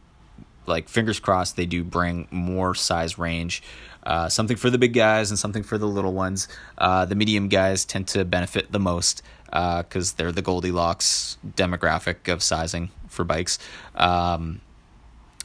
like 0.66 0.90
fingers 0.90 1.20
crossed, 1.20 1.56
they 1.56 1.66
do 1.66 1.84
bring 1.84 2.28
more 2.30 2.76
size 2.76 3.18
range. 3.18 3.63
Uh, 4.04 4.30
something 4.30 4.56
for 4.56 4.70
the 4.70 4.78
big 4.78 4.94
guys 4.94 5.32
and 5.32 5.40
something 5.40 5.63
for 5.63 5.78
the 5.78 5.88
little 5.88 6.13
ones. 6.13 6.48
Uh, 6.78 7.06
the 7.06 7.16
medium 7.16 7.50
guys 7.50 7.84
tend 7.84 8.08
to 8.08 8.24
benefit 8.24 8.72
the 8.72 8.80
most 8.80 9.22
because 9.47 10.13
uh, 10.13 10.15
they're 10.17 10.31
the 10.31 10.41
Goldilocks 10.41 11.38
demographic 11.55 12.31
of 12.31 12.43
sizing 12.43 12.89
for 13.07 13.23
bikes. 13.23 13.60
Um, 13.95 14.62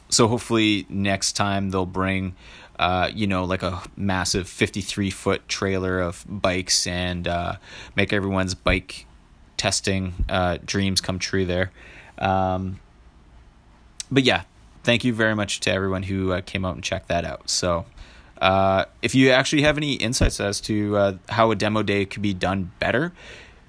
so 0.09 0.27
hopefully 0.27 0.85
next 0.89 1.33
time 1.33 1.71
they'll 1.71 1.85
bring, 1.85 2.35
uh, 2.77 3.09
you 3.13 3.27
know, 3.27 3.45
like 3.45 3.63
a 3.63 3.81
massive 3.97 4.47
53 4.47 5.09
foot 5.09 5.47
trailer 5.47 5.99
of 5.99 6.23
bikes 6.27 6.85
and 6.85 7.27
uh, 7.27 7.55
make 7.95 8.13
everyone's 8.13 8.53
bike 8.53 9.05
testing 9.57 10.13
uh, 10.29 10.57
dreams 10.65 11.01
come 11.01 11.17
true 11.17 11.45
there. 11.45 11.71
Um, 12.19 12.79
but 14.11 14.23
yeah, 14.23 14.43
thank 14.83 15.03
you 15.03 15.13
very 15.13 15.35
much 15.35 15.61
to 15.61 15.71
everyone 15.71 16.03
who 16.03 16.31
uh, 16.31 16.41
came 16.41 16.63
out 16.65 16.75
and 16.75 16.83
checked 16.83 17.07
that 17.09 17.25
out. 17.25 17.49
So. 17.49 17.85
Uh, 18.41 18.83
if 19.01 19.15
you 19.15 19.29
actually 19.29 19.61
have 19.61 19.77
any 19.77 19.93
insights 19.93 20.41
as 20.41 20.59
to 20.59 21.17
how 21.29 21.51
a 21.51 21.55
demo 21.55 21.81
day 21.81 22.03
could 22.03 22.21
be 22.21 22.33
done 22.33 22.69
better, 22.77 23.13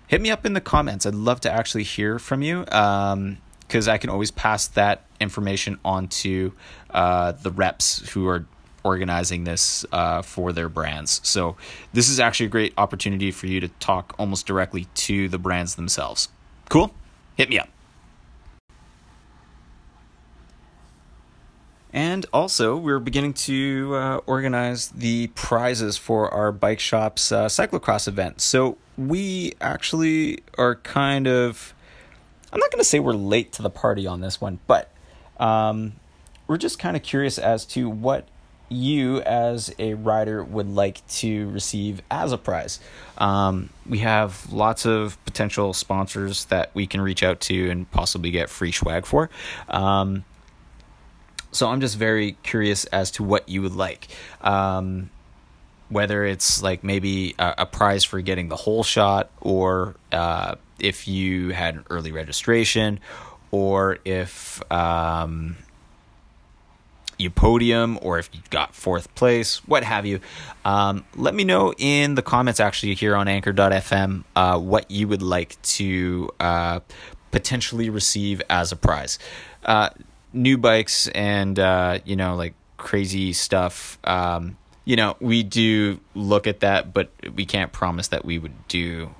hit 0.06 0.20
me 0.20 0.30
up 0.30 0.44
in 0.46 0.52
the 0.52 0.60
comments. 0.60 1.06
I'd 1.06 1.14
love 1.14 1.40
to 1.40 1.52
actually 1.52 1.84
hear 1.84 2.18
from 2.18 2.42
you. 2.42 2.64
Um, 2.70 3.38
because 3.66 3.88
I 3.88 3.98
can 3.98 4.10
always 4.10 4.30
pass 4.30 4.68
that 4.68 5.04
information 5.20 5.78
on 5.84 6.08
to 6.08 6.52
uh, 6.90 7.32
the 7.32 7.50
reps 7.50 8.08
who 8.10 8.28
are 8.28 8.46
organizing 8.84 9.44
this 9.44 9.84
uh, 9.90 10.22
for 10.22 10.52
their 10.52 10.68
brands. 10.68 11.20
So 11.24 11.56
this 11.92 12.08
is 12.08 12.20
actually 12.20 12.46
a 12.46 12.50
great 12.50 12.74
opportunity 12.76 13.30
for 13.30 13.46
you 13.46 13.60
to 13.60 13.68
talk 13.68 14.14
almost 14.18 14.46
directly 14.46 14.86
to 14.94 15.28
the 15.28 15.38
brands 15.38 15.74
themselves. 15.74 16.28
Cool? 16.68 16.94
Hit 17.36 17.48
me 17.48 17.58
up. 17.58 17.68
And 21.94 22.26
also, 22.33 22.76
we're 22.76 22.98
beginning 22.98 23.35
to 23.35 23.94
uh, 23.94 24.16
organize 24.26 24.88
the 24.88 25.28
prizes 25.28 25.96
for 25.96 26.28
our 26.28 26.50
bike 26.50 26.80
shop's 26.80 27.30
uh, 27.30 27.46
cyclocross 27.46 28.09
event. 28.09 28.40
So 28.40 28.78
we 28.98 29.54
actually 29.61 30.42
are 30.59 30.74
kind 30.74 31.28
of, 31.28 31.72
I'm 32.52 32.59
not 32.59 32.72
going 32.72 32.80
to 32.80 32.85
say 32.85 32.98
we're 32.98 33.12
late 33.12 33.52
to 33.52 33.62
the 33.62 33.70
party 33.70 34.09
on 34.09 34.20
this 34.20 34.40
one, 34.40 34.59
but 34.66 34.90
um, 35.38 35.92
we're 36.48 36.59
just 36.59 36.80
kind 36.80 36.96
of 36.96 37.04
curious 37.04 37.38
as 37.38 37.64
to 37.66 37.88
what 37.88 38.26
you 38.68 39.20
as 39.20 39.72
a 39.78 39.94
rider 39.94 40.42
would 40.42 40.68
like 40.68 41.07
to 41.07 41.48
receive 41.50 42.02
as 42.11 42.33
a 42.33 42.38
prize. 42.38 42.80
Um, 43.18 43.70
we 43.88 43.98
have 43.98 44.52
lots 44.52 44.85
of 44.85 45.22
potential 45.24 45.72
sponsors 45.72 46.46
that 46.46 46.70
we 46.74 46.88
can 46.88 47.00
reach 47.00 47.22
out 47.22 47.38
to 47.42 47.70
and 47.70 47.88
possibly 47.92 48.33
get 48.33 48.50
free 48.50 48.72
swag 48.72 49.07
for. 49.07 49.30
Um, 49.68 50.24
so 51.54 51.68
I'm 51.68 51.80
just 51.80 51.96
very 51.96 52.36
curious 52.42 52.84
as 52.86 53.10
to 53.12 53.22
what 53.22 53.48
you 53.48 53.62
would 53.62 53.74
like. 53.74 54.08
Um, 54.40 55.10
whether 55.88 56.24
it's 56.24 56.62
like 56.62 56.82
maybe 56.82 57.34
a, 57.38 57.54
a, 57.58 57.66
prize 57.66 58.04
for 58.04 58.20
getting 58.20 58.48
the 58.48 58.56
holeshot, 58.56 59.28
or 59.40 59.94
uh, 60.10 60.56
if 60.80 61.06
you 61.06 61.50
had 61.50 61.76
an 61.76 61.84
early 61.90 62.10
registration, 62.10 62.98
or 63.50 63.98
if 64.04 64.60
um, 64.72 65.56
you 67.18 67.30
podium, 67.30 67.98
or 68.02 68.18
if 68.18 68.28
you 68.32 68.40
got 68.50 68.74
fourth 68.74 69.14
place, 69.14 69.58
what 69.68 69.84
have 69.84 70.04
you. 70.06 70.20
Um, 70.64 71.04
let 71.14 71.34
me 71.34 71.44
know 71.44 71.72
in 71.78 72.16
the 72.16 72.22
comments 72.22 72.60
actually 72.60 72.94
here 72.94 73.14
on 73.14 73.28
Anchor.fm 73.28 74.24
uh, 74.34 74.58
what 74.58 74.90
you 74.90 75.06
would 75.06 75.22
like 75.22 75.60
to 75.62 76.30
uh, 76.40 76.80
potentially 77.30 77.90
receive 77.90 78.42
as 78.50 78.72
a 78.72 78.76
prize. 78.76 79.18
New 80.34 80.58
bikes 80.58 81.08
and 81.08 81.58
uh, 81.58 82.00
you 82.04 82.16
know 82.16 82.34
like 82.36 82.54
crazy 82.76 83.32
stuff. 83.32 83.98
Um, 84.04 84.56
you 84.84 84.96
know, 84.96 85.16
we 85.20 85.42
do 85.42 86.00
look 86.14 86.46
at 86.46 86.60
that, 86.60 86.92
but 86.92 87.10
we 87.34 87.46
can't 87.46 87.72
promise 87.72 88.08
that 88.08 88.24
we 88.24 88.38
would 88.38 88.68
do 88.68 89.14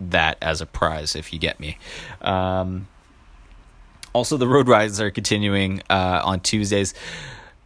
that 0.00 0.36
as 0.42 0.60
a 0.60 0.66
prize. 0.66 1.16
If 1.16 1.32
you 1.32 1.38
get 1.38 1.58
me. 1.58 1.78
Um, 2.20 2.88
also, 4.12 4.36
the 4.36 4.48
road 4.48 4.68
rides 4.68 5.00
are 5.00 5.10
continuing 5.10 5.82
uh, 5.88 6.22
on 6.24 6.40
Tuesdays. 6.40 6.94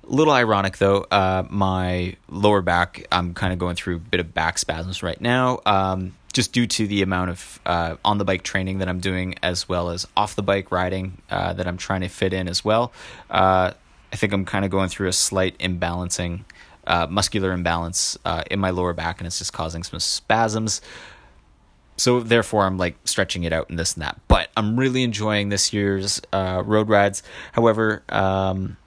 A 0.04 0.12
little 0.12 0.32
ironic 0.32 0.78
though, 0.78 1.06
uh, 1.10 1.44
my 1.48 2.16
lower 2.28 2.60
back, 2.60 3.06
I'm 3.12 3.34
kind 3.34 3.52
of 3.52 3.58
going 3.58 3.76
through 3.76 3.96
a 3.96 4.00
bit 4.00 4.20
of 4.20 4.34
back 4.34 4.58
spasms 4.58 5.02
right 5.02 5.20
now. 5.20 5.60
Um, 5.64 6.14
just 6.32 6.52
due 6.52 6.66
to 6.66 6.86
the 6.86 7.02
amount 7.02 7.30
of 7.30 7.60
uh, 7.66 7.96
on 8.04 8.18
the 8.18 8.24
bike 8.24 8.42
training 8.42 8.78
that 8.78 8.88
I'm 8.88 9.00
doing, 9.00 9.34
as 9.42 9.68
well 9.68 9.90
as 9.90 10.06
off 10.16 10.34
the 10.34 10.42
bike 10.42 10.70
riding 10.72 11.20
uh, 11.30 11.52
that 11.52 11.66
I'm 11.66 11.76
trying 11.76 12.00
to 12.00 12.08
fit 12.08 12.32
in 12.32 12.48
as 12.48 12.64
well. 12.64 12.92
Uh, 13.30 13.72
I 14.12 14.16
think 14.16 14.32
I'm 14.32 14.44
kind 14.44 14.64
of 14.64 14.70
going 14.70 14.88
through 14.88 15.08
a 15.08 15.12
slight 15.12 15.58
imbalancing, 15.58 16.44
uh, 16.86 17.06
muscular 17.08 17.52
imbalance 17.52 18.18
uh, 18.24 18.44
in 18.50 18.60
my 18.60 18.70
lower 18.70 18.92
back, 18.92 19.20
and 19.20 19.26
it's 19.26 19.38
just 19.38 19.52
causing 19.52 19.82
some 19.82 20.00
spasms. 20.00 20.80
So 21.98 22.20
therefore, 22.20 22.64
I'm 22.64 22.78
like 22.78 22.96
stretching 23.04 23.44
it 23.44 23.52
out 23.52 23.68
and 23.68 23.78
this 23.78 23.94
and 23.94 24.02
that. 24.02 24.18
But 24.26 24.50
I'm 24.56 24.78
really 24.78 25.02
enjoying 25.02 25.50
this 25.50 25.72
year's 25.72 26.20
uh, 26.32 26.62
road 26.64 26.88
rides. 26.88 27.22
However, 27.52 28.02
um, 28.08 28.78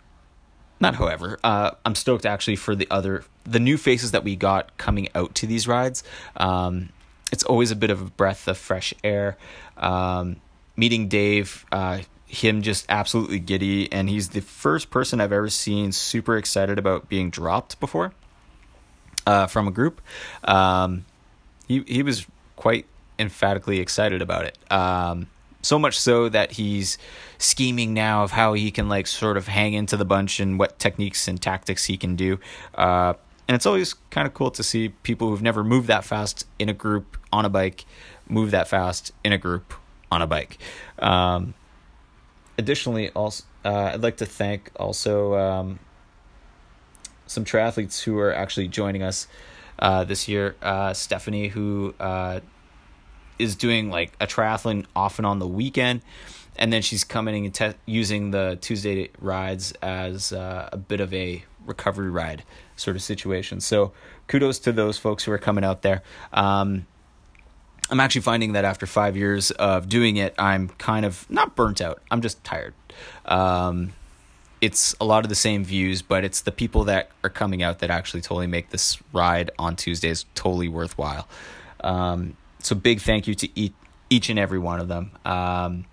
not 0.80 0.96
however, 0.96 1.40
I'm 1.44 1.96
stoked 1.96 2.26
actually 2.26 2.58
for 2.58 2.76
the 2.76 2.88
other 2.92 3.24
the 3.46 3.60
new 3.60 3.78
faces 3.78 4.12
that 4.12 4.24
we 4.24 4.36
got 4.36 4.76
coming 4.78 5.08
out 5.16 5.36
to 5.36 5.48
these 5.48 5.68
rides. 5.68 6.04
Um, 6.36 6.90
it's 7.32 7.44
always 7.44 7.72
a 7.72 7.76
bit 7.76 7.90
of 7.90 8.02
a 8.02 8.06
breath 8.06 8.48
of 8.48 8.58
fresh 8.58 8.94
air. 9.04 9.38
Um, 9.78 10.38
meeting 10.76 11.08
Dave, 11.08 11.66
uh, 11.72 12.00
him 12.26 12.62
just 12.62 12.86
absolutely 12.90 13.40
giddy, 13.40 13.92
and 13.92 14.10
he's 14.10 14.30
the 14.30 14.42
first 14.42 14.90
person 14.90 15.22
I've 15.22 15.32
ever 15.32 15.50
seen 15.50 15.92
super 15.92 16.38
excited 16.38 16.78
about 16.78 17.10
being 17.10 17.30
dropped 17.30 17.80
before 17.80 18.14
uh, 19.26 19.48
from 19.48 19.68
a 19.68 19.72
group. 19.72 20.02
Um, 20.44 21.06
he 21.68 21.84
he 21.88 22.04
was 22.04 22.26
quite 22.56 22.86
emphatically 23.18 23.80
excited 23.80 24.22
about 24.22 24.46
it. 24.46 24.58
Um, 24.72 25.28
so 25.62 25.80
much 25.80 26.00
so 26.00 26.30
that 26.30 26.52
he's 26.52 26.98
scheming 27.38 27.94
now 27.94 28.24
of 28.24 28.32
how 28.32 28.54
he 28.54 28.70
can 28.70 28.88
like 28.88 29.08
sort 29.08 29.36
of 29.36 29.48
hang 29.48 29.74
into 29.74 29.98
the 29.98 30.06
bunch 30.06 30.40
and 30.40 30.60
what 30.60 30.78
techniques 30.78 31.28
and 31.28 31.42
tactics 31.42 31.86
he 31.86 31.98
can 31.98 32.16
do. 32.16 32.40
Uh, 32.76 33.14
and 33.48 33.56
it's 33.56 33.66
always 33.66 33.94
kind 34.10 34.28
of 34.28 34.34
cool 34.34 34.52
to 34.52 34.64
see 34.64 34.90
people 34.90 35.30
who've 35.30 35.42
never 35.42 35.64
moved 35.64 35.88
that 35.88 36.04
fast 36.04 36.48
in 36.58 36.70
a 36.70 36.74
group 36.74 37.18
on 37.32 37.46
a 37.46 37.50
bike 37.50 37.86
move 38.28 38.52
that 38.52 38.68
fast 38.68 39.12
in 39.24 39.32
a 39.32 39.38
group 39.38 39.74
on 40.12 40.22
a 40.22 40.28
bike. 40.28 40.58
Um, 41.00 41.54
additionally, 42.58 43.10
also 43.12 43.44
uh, 43.64 43.92
I'd 43.94 44.04
like 44.04 44.18
to 44.18 44.26
thank 44.26 44.72
also 44.76 45.36
um, 45.36 45.80
some 47.28 47.46
triathletes 47.46 48.04
who 48.04 48.18
are 48.20 48.34
actually 48.34 48.68
joining 48.68 49.04
us 49.04 49.28
uh, 49.80 50.04
this 50.04 50.28
year. 50.28 50.56
Uh, 50.62 50.94
Stephanie, 50.94 51.48
who 51.48 51.94
uh, 52.00 52.40
is 53.40 53.56
doing 53.56 53.90
like 53.90 54.14
a 54.20 54.28
triathlon 54.28 54.86
often 54.96 55.26
on 55.26 55.40
the 55.40 55.48
weekend, 55.48 56.02
and 56.56 56.72
then 56.72 56.82
she's 56.82 57.04
coming 57.04 57.46
and 57.46 57.54
te- 57.54 57.74
using 57.86 58.32
the 58.32 58.58
Tuesday 58.62 59.10
rides 59.20 59.74
as 59.82 60.32
uh, 60.32 60.70
a 60.72 60.78
bit 60.78 61.02
of 61.02 61.14
a 61.14 61.44
recovery 61.66 62.10
ride 62.10 62.44
sort 62.76 62.96
of 62.96 63.02
situation. 63.02 63.60
So 63.60 63.92
kudos 64.28 64.60
to 64.60 64.72
those 64.72 64.98
folks 64.98 65.24
who 65.24 65.32
are 65.32 65.38
coming 65.38 65.64
out 65.64 65.82
there. 65.82 66.02
Um, 66.34 66.86
I'm 67.90 68.00
actually 68.00 68.22
finding 68.22 68.54
that 68.54 68.66
after 68.66 68.88
five 68.88 69.16
years 69.16 69.52
of 69.52 69.88
doing 69.88 70.18
it, 70.18 70.34
I'm 70.40 70.70
kind 70.70 71.06
of 71.06 71.30
not 71.30 71.56
burnt 71.56 71.82
out. 71.82 72.02
I'm 72.10 72.22
just 72.22 72.44
tired. 72.44 72.74
Um, 73.26 73.94
it's 74.60 74.96
a 75.00 75.06
lot 75.06 75.24
of 75.24 75.30
the 75.30 75.36
same 75.36 75.64
views, 75.64 76.02
but 76.02 76.24
it's 76.24 76.42
the 76.42 76.52
people 76.52 76.86
that 76.86 77.12
are 77.24 77.30
coming 77.30 77.62
out 77.62 77.80
that 77.80 77.92
actually 77.92 78.22
totally 78.22 78.48
make 78.48 78.72
this 78.72 78.98
ride 79.14 79.52
on 79.60 79.76
Tuesdays 79.76 80.26
totally 80.34 80.68
worthwhile. 80.68 81.28
Um, 81.82 82.36
so 82.60 82.76
big 82.76 83.02
thank 83.02 83.28
you 83.28 83.36
to 83.36 83.60
each, 83.60 83.74
each 84.10 84.30
and 84.30 84.40
every 84.40 84.58
one 84.58 84.80
of 84.80 84.88
them. 84.88 85.12
Um, 85.24 85.86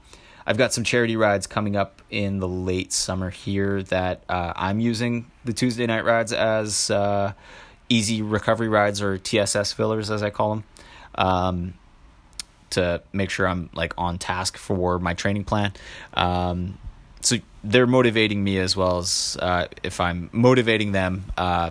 I've 0.47 0.59
got 0.59 0.73
some 0.73 0.85
charity 0.85 1.17
rides 1.17 1.47
coming 1.47 1.77
up 1.77 2.03
in 2.11 2.39
the 2.39 2.49
late 2.49 2.93
summer 2.93 3.31
here 3.31 3.83
that 3.85 4.25
uh, 4.29 4.53
I'm 4.57 4.81
using 4.81 5.31
the 5.45 5.53
Tuesday 5.53 5.87
night 5.87 6.05
rides 6.05 6.33
as 6.33 6.91
uh, 6.91 7.33
easy 7.89 8.23
recovery 8.23 8.69
rides 8.69 9.03
or 9.03 9.19
TSS 9.19 9.73
fillers, 9.73 10.11
as 10.11 10.23
I 10.23 10.31
call 10.31 10.51
them, 10.51 10.65
um, 11.15 11.75
to 12.71 13.03
make 13.13 13.31
sure 13.31 13.47
I'm 13.47 13.71
like 13.73 13.95
on 13.97 14.19
task 14.19 14.57
for 14.57 14.99
my 14.99 15.15
training 15.15 15.45
plan. 15.45 15.73
Um, 16.15 16.79
so 17.21 17.37
they're 17.63 17.87
motivating 17.87 18.43
me 18.43 18.59
as 18.59 18.77
well 18.77 18.99
as 18.99 19.37
uh, 19.41 19.69
if 19.83 20.01
I'm 20.01 20.29
motivating 20.33 20.93
them, 20.93 21.27
uh, 21.37 21.71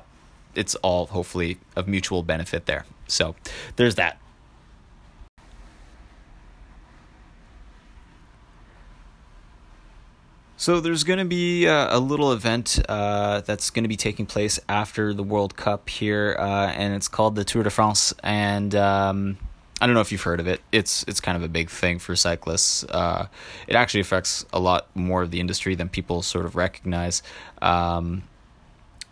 it's 0.56 0.76
all 0.76 1.08
hopefully 1.08 1.58
of 1.76 1.88
mutual 1.88 2.24
benefit 2.24 2.66
there. 2.66 2.86
So 3.08 3.36
there's 3.76 3.96
that. 3.96 4.18
So 10.62 10.80
there's 10.80 11.04
going 11.04 11.18
to 11.18 11.26
be 11.26 11.66
a, 11.66 11.96
a 11.96 11.98
little 11.98 12.32
event 12.34 12.80
uh, 12.88 13.42
that's 13.42 13.72
going 13.72 13.84
to 13.84 13.88
be 13.88 13.98
taking 13.98 14.28
place 14.28 14.60
after 14.70 15.12
the 15.12 15.24
World 15.24 15.56
Cup 15.56 15.90
here, 15.90 16.36
uh, 16.38 16.68
and 16.68 16.94
it's 16.94 17.08
called 17.08 17.34
the 17.34 17.44
Tour 17.44 17.64
de 17.64 17.72
France. 17.72 18.14
And 18.22 18.76
um, 18.76 19.40
I 19.82 19.88
don't 19.88 19.96
know 19.96 20.02
if 20.02 20.12
you've 20.12 20.22
heard 20.22 20.40
of 20.40 20.46
it. 20.46 20.62
It's 20.72 21.02
it's 21.08 21.20
kind 21.20 21.36
of 21.36 21.42
a 21.42 21.48
big 21.48 21.72
thing 21.72 21.98
for 21.98 22.16
cyclists. 22.16 22.84
Uh, 22.84 23.26
it 23.68 23.74
actually 23.74 24.02
affects 24.02 24.46
a 24.54 24.60
lot 24.60 24.86
more 24.94 25.24
of 25.24 25.32
the 25.32 25.40
industry 25.40 25.74
than 25.74 25.90
people 25.90 26.22
sort 26.22 26.46
of 26.46 26.56
recognize. 26.56 27.24
Um, 27.60 28.22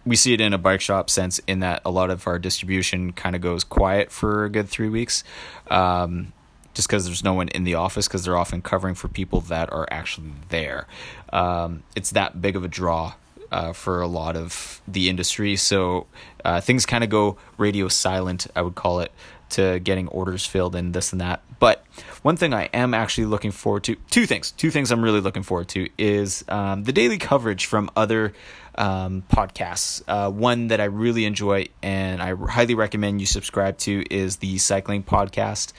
we 0.05 0.15
see 0.15 0.33
it 0.33 0.41
in 0.41 0.53
a 0.53 0.59
bike 0.59 0.81
shop 0.81 1.09
sense 1.09 1.39
in 1.47 1.61
that 1.61 1.81
a 1.83 1.89
lot 1.89 2.11
of 2.11 2.27
our 2.27 2.37
distribution 2.37 3.11
kind 3.11 3.35
of 3.35 3.41
goes 3.41 3.63
quiet 3.63 4.11
for 4.11 4.45
a 4.45 4.51
good 4.51 4.69
three 4.69 4.89
weeks. 4.89 5.23
Um, 5.71 6.31
just 6.73 6.87
because 6.87 7.05
there's 7.05 7.23
no 7.23 7.33
one 7.33 7.47
in 7.49 7.63
the 7.63 7.75
office 7.75 8.07
because 8.07 8.23
they're 8.23 8.37
often 8.37 8.61
covering 8.61 8.95
for 8.95 9.07
people 9.07 9.41
that 9.41 9.71
are 9.71 9.87
actually 9.91 10.31
there. 10.49 10.87
Um, 11.31 11.83
it's 11.95 12.11
that 12.11 12.41
big 12.41 12.55
of 12.55 12.63
a 12.63 12.67
draw 12.67 13.13
uh, 13.51 13.73
for 13.73 14.01
a 14.01 14.07
lot 14.07 14.35
of 14.35 14.81
the 14.87 15.09
industry. 15.09 15.55
So 15.55 16.07
uh, 16.45 16.61
things 16.61 16.85
kind 16.85 17.03
of 17.03 17.09
go 17.09 17.37
radio 17.57 17.87
silent, 17.87 18.47
I 18.55 18.61
would 18.61 18.75
call 18.75 18.99
it, 18.99 19.11
to 19.51 19.79
getting 19.79 20.07
orders 20.09 20.45
filled 20.45 20.75
and 20.75 20.93
this 20.93 21.11
and 21.11 21.21
that. 21.21 21.41
But 21.59 21.83
one 22.21 22.37
thing 22.37 22.53
I 22.53 22.65
am 22.65 22.93
actually 22.93 23.25
looking 23.25 23.51
forward 23.51 23.83
to, 23.85 23.95
two 24.09 24.25
things, 24.25 24.51
two 24.51 24.71
things 24.71 24.91
I'm 24.91 25.03
really 25.03 25.21
looking 25.21 25.43
forward 25.43 25.67
to 25.69 25.89
is 25.97 26.45
um, 26.47 26.83
the 26.83 26.93
daily 26.93 27.17
coverage 27.17 27.65
from 27.65 27.89
other 27.95 28.33
um, 28.75 29.23
podcasts. 29.31 30.01
Uh, 30.07 30.31
one 30.31 30.67
that 30.67 30.79
I 30.79 30.85
really 30.85 31.25
enjoy 31.25 31.67
and 31.81 32.21
I 32.21 32.33
highly 32.35 32.75
recommend 32.75 33.19
you 33.19 33.27
subscribe 33.27 33.77
to 33.79 34.03
is 34.09 34.37
the 34.37 34.57
Cycling 34.57 35.03
Podcast. 35.03 35.73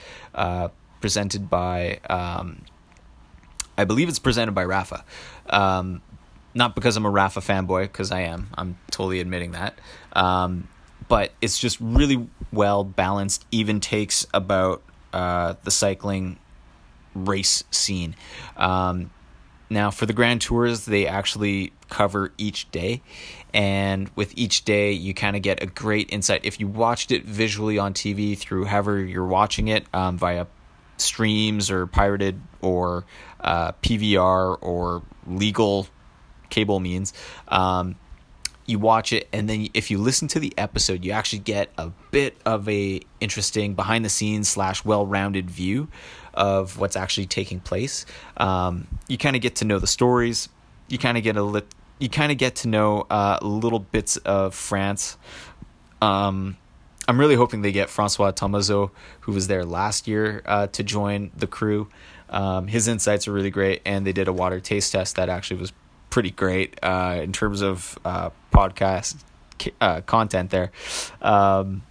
Presented 1.01 1.49
by 1.49 1.99
um, 2.09 2.61
I 3.77 3.85
believe 3.85 4.09
it's 4.09 4.19
presented 4.19 4.53
by 4.53 4.65
Rapha. 4.65 5.03
Um, 5.49 6.01
not 6.53 6.75
because 6.75 6.97
I'm 6.97 7.05
a 7.05 7.11
Rapha 7.11 7.41
fanboy, 7.41 7.83
because 7.83 8.11
I 8.11 8.21
am. 8.21 8.49
I'm 8.57 8.77
totally 8.91 9.19
admitting 9.19 9.51
that. 9.53 9.79
Um, 10.13 10.67
but 11.07 11.31
it's 11.41 11.57
just 11.57 11.79
really 11.79 12.27
well 12.51 12.83
balanced, 12.83 13.45
even 13.51 13.79
takes 13.79 14.27
about 14.33 14.83
uh, 15.13 15.55
the 15.63 15.71
cycling 15.71 16.37
race 17.15 17.63
scene. 17.71 18.15
Um, 18.57 19.09
now, 19.69 19.89
for 19.89 20.05
the 20.05 20.13
Grand 20.13 20.41
Tours, 20.41 20.85
they 20.85 21.07
actually 21.07 21.71
cover 21.89 22.33
each 22.37 22.69
day. 22.71 23.01
And 23.53 24.09
with 24.15 24.33
each 24.37 24.65
day, 24.65 24.91
you 24.91 25.13
kind 25.13 25.35
of 25.35 25.41
get 25.41 25.63
a 25.63 25.65
great 25.65 26.11
insight. 26.11 26.41
If 26.43 26.59
you 26.59 26.67
watched 26.67 27.11
it 27.11 27.25
visually 27.25 27.77
on 27.77 27.93
TV 27.93 28.37
through 28.37 28.65
however 28.65 28.99
you're 28.99 29.25
watching 29.25 29.69
it 29.69 29.85
um, 29.93 30.17
via 30.17 30.45
streams 31.01 31.69
or 31.69 31.87
pirated 31.87 32.41
or 32.61 33.05
uh, 33.41 33.71
PVR 33.83 34.57
or 34.61 35.03
legal 35.27 35.87
cable 36.49 36.79
means. 36.79 37.13
Um, 37.47 37.95
you 38.65 38.79
watch 38.79 39.11
it 39.11 39.27
and 39.33 39.49
then 39.49 39.67
if 39.73 39.91
you 39.91 39.97
listen 39.97 40.27
to 40.27 40.39
the 40.39 40.53
episode 40.57 41.03
you 41.03 41.11
actually 41.11 41.39
get 41.39 41.69
a 41.77 41.91
bit 42.11 42.37
of 42.45 42.67
a 42.69 43.01
interesting 43.19 43.73
behind 43.73 44.05
the 44.05 44.09
scenes 44.09 44.47
slash 44.47 44.85
well-rounded 44.85 45.49
view 45.49 45.87
of 46.33 46.77
what's 46.79 46.95
actually 46.95 47.25
taking 47.25 47.59
place 47.59 48.05
um, 48.37 48.87
you 49.07 49.17
kind 49.17 49.35
of 49.35 49.41
get 49.41 49.55
to 49.55 49.65
know 49.65 49.79
the 49.79 49.87
stories 49.87 50.47
you 50.87 50.97
kind 50.97 51.17
of 51.17 51.23
get 51.23 51.35
a 51.35 51.43
lit 51.43 51.65
you 51.99 52.09
kind 52.09 52.31
of 52.31 52.37
get 52.37 52.55
to 52.55 52.67
know 52.67 53.05
uh, 53.09 53.37
little 53.41 53.79
bits 53.79 54.17
of 54.17 54.55
france 54.55 55.17
um, 56.01 56.57
i'm 57.11 57.19
really 57.19 57.35
hoping 57.35 57.61
they 57.61 57.71
get 57.71 57.89
francois 57.89 58.31
Thomazeau, 58.31 58.91
who 59.21 59.31
was 59.31 59.47
there 59.47 59.65
last 59.65 60.07
year 60.07 60.41
uh, 60.45 60.67
to 60.67 60.83
join 60.83 61.31
the 61.35 61.47
crew 61.47 61.89
um, 62.29 62.67
his 62.67 62.87
insights 62.87 63.27
are 63.27 63.33
really 63.33 63.51
great 63.51 63.81
and 63.85 64.07
they 64.07 64.13
did 64.13 64.27
a 64.27 64.33
water 64.33 64.59
taste 64.59 64.93
test 64.93 65.17
that 65.17 65.29
actually 65.29 65.59
was 65.59 65.73
pretty 66.09 66.31
great 66.31 66.77
uh, 66.83 67.19
in 67.21 67.31
terms 67.31 67.61
of 67.61 67.97
uh, 68.05 68.29
podcast 68.53 69.15
uh, 69.79 70.01
content 70.01 70.49
there. 70.49 70.71
Um, 71.21 71.83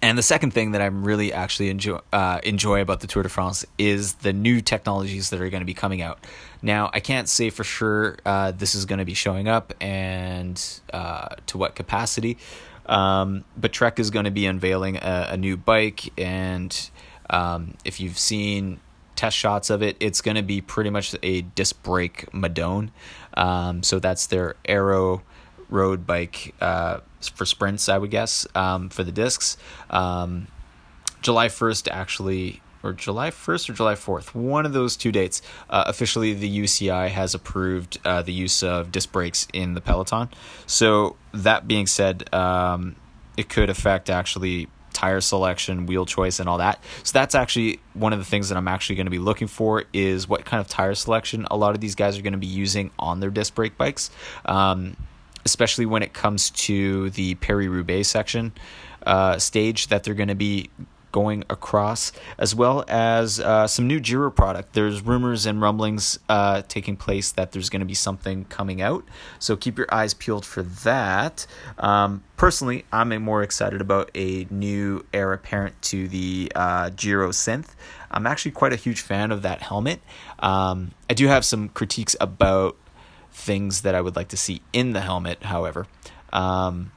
and 0.00 0.16
the 0.16 0.22
second 0.22 0.52
thing 0.52 0.72
that 0.72 0.80
I'm 0.80 1.02
really 1.02 1.32
actually 1.32 1.70
enjoy 1.70 1.98
uh, 2.12 2.38
enjoy 2.44 2.80
about 2.80 3.00
the 3.00 3.08
Tour 3.08 3.24
de 3.24 3.28
France 3.28 3.66
is 3.78 4.14
the 4.14 4.32
new 4.32 4.60
technologies 4.60 5.30
that 5.30 5.40
are 5.40 5.50
going 5.50 5.60
to 5.60 5.66
be 5.66 5.74
coming 5.74 6.02
out. 6.02 6.24
Now, 6.62 6.88
I 6.92 7.00
can't 7.00 7.28
say 7.28 7.50
for 7.50 7.64
sure 7.64 8.16
uh, 8.24 8.52
this 8.52 8.76
is 8.76 8.86
going 8.86 9.00
to 9.00 9.04
be 9.04 9.14
showing 9.14 9.48
up 9.48 9.74
and 9.80 10.62
uh, 10.92 11.34
to 11.46 11.58
what 11.58 11.74
capacity, 11.74 12.38
um, 12.88 13.44
but 13.56 13.72
Trek 13.72 13.98
is 13.98 14.10
going 14.10 14.24
to 14.24 14.30
be 14.30 14.46
unveiling 14.46 14.96
a, 14.96 15.28
a 15.30 15.36
new 15.36 15.56
bike, 15.56 16.12
and 16.18 16.90
um, 17.30 17.74
if 17.84 18.00
you've 18.00 18.18
seen 18.18 18.80
test 19.14 19.36
shots 19.36 19.68
of 19.68 19.82
it, 19.82 19.96
it's 20.00 20.20
going 20.20 20.36
to 20.36 20.42
be 20.42 20.60
pretty 20.60 20.90
much 20.90 21.14
a 21.22 21.42
disc 21.42 21.82
brake 21.82 22.30
Madone. 22.32 22.90
Um, 23.34 23.82
so 23.82 23.98
that's 23.98 24.26
their 24.28 24.54
aero 24.64 25.22
road 25.68 26.06
bike 26.06 26.54
uh, 26.60 27.00
for 27.34 27.44
sprints, 27.44 27.88
I 27.88 27.98
would 27.98 28.10
guess, 28.10 28.46
um, 28.54 28.88
for 28.88 29.04
the 29.04 29.12
discs. 29.12 29.56
Um, 29.90 30.46
July 31.20 31.48
1st, 31.48 31.88
actually, 31.90 32.62
or 32.82 32.92
July 32.92 33.30
1st 33.30 33.70
or 33.70 33.72
July 33.72 33.94
4th, 33.94 34.34
one 34.34 34.66
of 34.66 34.72
those 34.72 34.96
two 34.96 35.12
dates, 35.12 35.42
uh, 35.70 35.84
officially 35.86 36.34
the 36.34 36.58
UCI 36.60 37.08
has 37.08 37.34
approved 37.34 37.98
uh, 38.04 38.22
the 38.22 38.32
use 38.32 38.62
of 38.62 38.92
disc 38.92 39.10
brakes 39.12 39.46
in 39.52 39.74
the 39.74 39.80
Peloton. 39.80 40.28
So, 40.66 41.16
that 41.32 41.68
being 41.68 41.86
said, 41.86 42.32
um, 42.34 42.96
it 43.36 43.48
could 43.48 43.70
affect 43.70 44.10
actually 44.10 44.68
tire 44.98 45.20
selection, 45.20 45.86
wheel 45.86 46.04
choice, 46.04 46.40
and 46.40 46.48
all 46.48 46.58
that. 46.58 46.82
So 47.04 47.12
that's 47.12 47.36
actually 47.36 47.78
one 47.94 48.12
of 48.12 48.18
the 48.18 48.24
things 48.24 48.48
that 48.48 48.58
I'm 48.58 48.66
actually 48.66 48.96
going 48.96 49.06
to 49.06 49.12
be 49.12 49.20
looking 49.20 49.46
for 49.46 49.84
is 49.92 50.28
what 50.28 50.44
kind 50.44 50.60
of 50.60 50.66
tire 50.66 50.94
selection 50.94 51.46
a 51.52 51.56
lot 51.56 51.76
of 51.76 51.80
these 51.80 51.94
guys 51.94 52.18
are 52.18 52.22
going 52.22 52.32
to 52.32 52.38
be 52.38 52.48
using 52.48 52.90
on 52.98 53.20
their 53.20 53.30
disc 53.30 53.54
brake 53.54 53.78
bikes, 53.78 54.10
um, 54.44 54.96
especially 55.44 55.86
when 55.86 56.02
it 56.02 56.12
comes 56.12 56.50
to 56.50 57.10
the 57.10 57.36
Paris 57.36 57.68
Roubaix 57.68 58.08
section 58.08 58.50
uh, 59.06 59.38
stage 59.38 59.86
that 59.86 60.02
they're 60.02 60.14
going 60.14 60.28
to 60.28 60.34
be 60.34 60.68
going 61.18 61.42
across, 61.50 62.12
as 62.38 62.54
well 62.54 62.84
as 62.86 63.40
uh, 63.40 63.66
some 63.66 63.88
new 63.88 63.98
Giro 63.98 64.30
product. 64.30 64.72
There's 64.74 65.02
rumors 65.02 65.46
and 65.46 65.60
rumblings 65.60 66.16
uh, 66.28 66.62
taking 66.68 66.96
place 66.96 67.32
that 67.32 67.50
there's 67.50 67.68
going 67.70 67.80
to 67.80 67.86
be 67.86 67.94
something 67.94 68.44
coming 68.44 68.80
out. 68.80 69.04
So 69.40 69.56
keep 69.56 69.78
your 69.78 69.92
eyes 69.92 70.14
peeled 70.14 70.46
for 70.46 70.62
that. 70.62 71.44
Um, 71.76 72.22
personally, 72.36 72.84
I'm 72.92 73.08
more 73.20 73.42
excited 73.42 73.80
about 73.80 74.12
a 74.14 74.46
new 74.48 75.04
heir 75.12 75.32
apparent 75.32 75.82
to 75.90 76.06
the 76.06 76.52
uh, 76.54 76.90
Synthe. 76.90 77.74
I'm 78.12 78.24
actually 78.24 78.52
quite 78.52 78.72
a 78.72 78.76
huge 78.76 79.00
fan 79.00 79.32
of 79.32 79.42
that 79.42 79.60
helmet. 79.60 80.00
Um, 80.38 80.92
I 81.10 81.14
do 81.14 81.26
have 81.26 81.44
some 81.44 81.68
critiques 81.68 82.14
about 82.20 82.76
things 83.32 83.82
that 83.82 83.96
I 83.96 84.00
would 84.00 84.14
like 84.14 84.28
to 84.28 84.36
see 84.36 84.62
in 84.72 84.92
the 84.92 85.00
helmet, 85.00 85.42
however. 85.42 85.88
Um, 86.32 86.92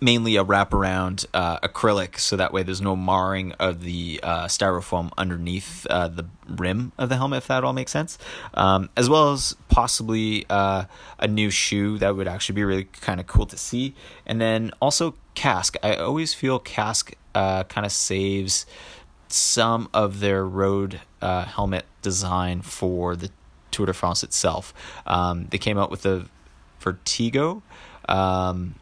mainly 0.00 0.36
a 0.36 0.44
wraparound 0.44 1.26
uh, 1.32 1.58
acrylic, 1.60 2.18
so 2.18 2.36
that 2.36 2.52
way 2.52 2.62
there's 2.62 2.80
no 2.80 2.94
marring 2.96 3.52
of 3.52 3.82
the 3.82 4.20
uh, 4.22 4.46
styrofoam 4.46 5.10
underneath 5.16 5.86
uh, 5.88 6.08
the 6.08 6.26
rim 6.48 6.92
of 6.98 7.08
the 7.08 7.16
helmet, 7.16 7.38
if 7.38 7.46
that 7.48 7.64
all 7.64 7.72
makes 7.72 7.92
sense. 7.92 8.18
Um, 8.54 8.90
as 8.96 9.08
well 9.08 9.32
as 9.32 9.56
possibly 9.68 10.44
uh, 10.50 10.84
a 11.18 11.28
new 11.28 11.50
shoe 11.50 11.98
that 11.98 12.16
would 12.16 12.28
actually 12.28 12.56
be 12.56 12.64
really 12.64 12.84
kind 12.84 13.20
of 13.20 13.26
cool 13.26 13.46
to 13.46 13.56
see. 13.56 13.94
And 14.26 14.40
then 14.40 14.72
also 14.80 15.14
Kask. 15.34 15.76
I 15.82 15.96
always 15.96 16.34
feel 16.34 16.58
Kask 16.58 17.12
uh, 17.34 17.64
kind 17.64 17.84
of 17.86 17.92
saves 17.92 18.66
some 19.28 19.88
of 19.92 20.20
their 20.20 20.46
road 20.46 21.00
uh, 21.20 21.44
helmet 21.44 21.84
design 22.02 22.62
for 22.62 23.16
the 23.16 23.30
Tour 23.70 23.86
de 23.86 23.92
France 23.92 24.22
itself. 24.22 24.72
Um, 25.06 25.46
they 25.50 25.58
came 25.58 25.78
out 25.78 25.90
with 25.90 26.02
the 26.02 26.26
Valegro. 26.80 27.62
Um, 28.08 28.76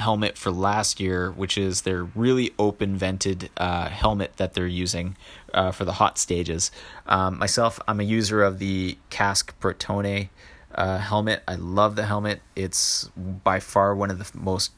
helmet 0.00 0.36
for 0.36 0.50
last 0.50 1.00
year, 1.00 1.30
which 1.30 1.56
is 1.56 1.82
their 1.82 2.04
really 2.04 2.52
open 2.58 2.96
vented 2.96 3.50
uh, 3.56 3.88
helmet 3.88 4.36
that 4.36 4.54
they're 4.54 4.66
using 4.66 5.16
uh, 5.54 5.70
for 5.70 5.84
the 5.84 5.94
hot 5.94 6.18
stages. 6.18 6.70
Um, 7.06 7.38
myself, 7.38 7.78
I'm 7.86 8.00
a 8.00 8.04
user 8.04 8.42
of 8.42 8.58
the 8.58 8.98
Kask 9.10 9.58
Protone 9.60 10.28
uh, 10.74 10.98
helmet. 10.98 11.42
I 11.46 11.54
love 11.54 11.96
the 11.96 12.06
helmet. 12.06 12.40
It's 12.56 13.10
by 13.16 13.60
far 13.60 13.94
one 13.94 14.10
of 14.10 14.18
the 14.18 14.38
most 14.38 14.72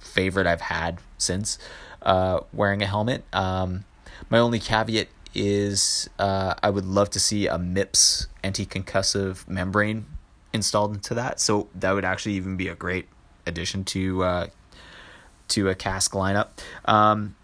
favorite 0.00 0.46
I've 0.46 0.62
had 0.62 0.98
since 1.18 1.58
uh, 2.02 2.40
wearing 2.52 2.82
a 2.82 2.86
helmet. 2.86 3.24
Um, 3.32 3.84
my 4.28 4.38
only 4.38 4.58
caveat 4.58 5.08
is 5.34 6.10
uh, 6.18 6.54
I 6.62 6.70
would 6.70 6.84
love 6.84 7.10
to 7.10 7.20
see 7.20 7.46
a 7.46 7.58
MIPS 7.58 8.26
anti-concussive 8.42 9.48
membrane 9.48 10.06
installed 10.52 10.94
into 10.94 11.14
that. 11.14 11.40
So 11.40 11.68
that 11.74 11.92
would 11.92 12.04
actually 12.04 12.34
even 12.34 12.56
be 12.56 12.68
a 12.68 12.74
great 12.74 13.08
addition 13.46 13.84
to 13.84 14.22
uh, 14.24 14.46
to 15.48 15.68
a 15.68 15.74
Kask 15.74 16.12
lineup. 16.12 16.48
Um, 16.84 17.36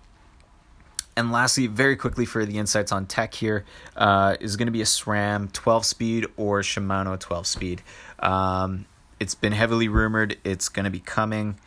and 1.17 1.33
lastly, 1.33 1.67
very 1.67 1.97
quickly 1.97 2.25
for 2.25 2.47
the 2.47 2.59
insights 2.59 2.93
on 2.93 3.07
tech 3.07 3.35
here, 3.35 3.65
uh, 3.97 4.37
is 4.39 4.57
going 4.57 4.67
to 4.67 4.73
be 4.73 4.83
a 4.83 4.87
SRAM 4.87 5.53
12 5.53 5.85
speed 5.85 6.27
or 6.37 6.61
Shimano 6.61 7.19
12 7.19 7.47
speed. 7.47 7.83
Um, 8.21 8.87
it's 9.19 9.35
been 9.35 9.53
heavily 9.53 9.89
rumored 9.89 10.39
it's 10.45 10.69
going 10.69 10.85
to 10.85 10.91
be 10.91 11.01
coming, 11.01 11.59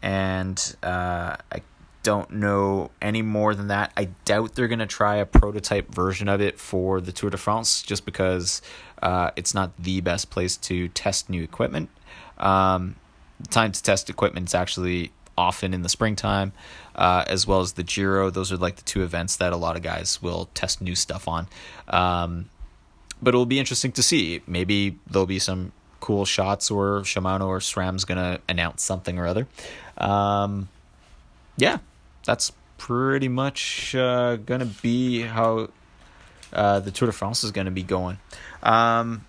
and 0.00 0.76
uh, 0.82 1.36
I 1.50 1.62
don't 2.02 2.30
know 2.30 2.90
any 3.02 3.22
more 3.22 3.54
than 3.54 3.68
that. 3.68 3.92
I 3.96 4.10
doubt 4.24 4.54
they're 4.54 4.68
going 4.68 4.78
to 4.78 4.86
try 4.86 5.16
a 5.16 5.26
prototype 5.26 5.92
version 5.92 6.28
of 6.28 6.40
it 6.40 6.58
for 6.58 7.00
the 7.00 7.12
Tour 7.12 7.30
de 7.30 7.36
France 7.36 7.82
just 7.82 8.04
because 8.04 8.62
uh, 9.02 9.32
it's 9.36 9.54
not 9.54 9.76
the 9.76 10.00
best 10.00 10.30
place 10.30 10.56
to 10.58 10.88
test 10.88 11.28
new 11.28 11.42
equipment. 11.42 11.90
Um, 12.38 12.96
time 13.48 13.72
to 13.72 13.82
test 13.82 14.10
equipment 14.10 14.48
is 14.48 14.54
actually 14.54 15.12
often 15.36 15.72
in 15.72 15.82
the 15.82 15.88
springtime, 15.88 16.52
uh, 16.94 17.24
as 17.26 17.46
well 17.46 17.60
as 17.60 17.72
the 17.72 17.82
Giro. 17.82 18.30
Those 18.30 18.52
are 18.52 18.56
like 18.56 18.76
the 18.76 18.82
two 18.82 19.02
events 19.02 19.36
that 19.36 19.52
a 19.52 19.56
lot 19.56 19.76
of 19.76 19.82
guys 19.82 20.20
will 20.22 20.50
test 20.54 20.80
new 20.82 20.94
stuff 20.94 21.26
on. 21.26 21.48
Um, 21.88 22.50
but 23.22 23.30
it'll 23.30 23.46
be 23.46 23.58
interesting 23.58 23.92
to 23.92 24.02
see. 24.02 24.42
Maybe 24.46 24.98
there'll 25.10 25.26
be 25.26 25.38
some 25.38 25.72
cool 26.00 26.24
shots, 26.24 26.70
or 26.70 27.00
Shimano 27.00 27.46
or 27.46 27.58
SRAM's 27.58 28.04
gonna 28.04 28.40
announce 28.48 28.82
something 28.82 29.18
or 29.18 29.26
other. 29.26 29.46
Um, 29.98 30.68
yeah, 31.56 31.78
that's 32.24 32.52
pretty 32.78 33.28
much 33.28 33.94
uh, 33.94 34.36
gonna 34.36 34.70
be 34.82 35.22
how 35.22 35.68
uh, 36.52 36.80
the 36.80 36.90
Tour 36.90 37.06
de 37.06 37.12
France 37.12 37.44
is 37.44 37.50
gonna 37.50 37.70
be 37.70 37.82
going. 37.82 38.18
Um, 38.62 39.24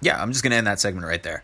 yeah, 0.00 0.20
I'm 0.20 0.30
just 0.32 0.42
gonna 0.42 0.56
end 0.56 0.66
that 0.66 0.80
segment 0.80 1.06
right 1.06 1.22
there. 1.22 1.42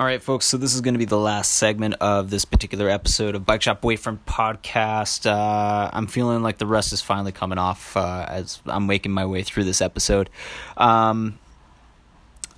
All 0.00 0.06
right, 0.06 0.22
folks. 0.22 0.46
So 0.46 0.56
this 0.56 0.74
is 0.74 0.80
going 0.80 0.94
to 0.94 0.98
be 0.98 1.04
the 1.04 1.18
last 1.18 1.56
segment 1.56 1.96
of 2.00 2.30
this 2.30 2.46
particular 2.46 2.88
episode 2.88 3.34
of 3.34 3.44
Bike 3.44 3.60
Shop 3.60 3.82
Boyfriend 3.82 4.24
podcast. 4.24 5.26
Uh, 5.26 5.90
I'm 5.92 6.06
feeling 6.06 6.42
like 6.42 6.56
the 6.56 6.64
rust 6.64 6.94
is 6.94 7.02
finally 7.02 7.32
coming 7.32 7.58
off 7.58 7.98
uh, 7.98 8.24
as 8.26 8.62
I'm 8.64 8.86
making 8.86 9.12
my 9.12 9.26
way 9.26 9.42
through 9.42 9.64
this 9.64 9.82
episode. 9.82 10.30
Um, 10.78 11.38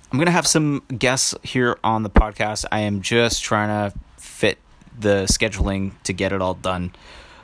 I'm 0.09 0.19
going 0.19 0.27
to 0.27 0.31
have 0.31 0.47
some 0.47 0.83
guests 0.97 1.35
here 1.43 1.77
on 1.83 2.03
the 2.03 2.09
podcast. 2.09 2.63
I 2.71 2.79
am 2.79 3.01
just 3.01 3.43
trying 3.43 3.91
to 3.91 3.99
fit 4.17 4.57
the 4.97 5.25
scheduling 5.25 6.01
to 6.03 6.13
get 6.13 6.31
it 6.31 6.41
all 6.41 6.53
done 6.53 6.93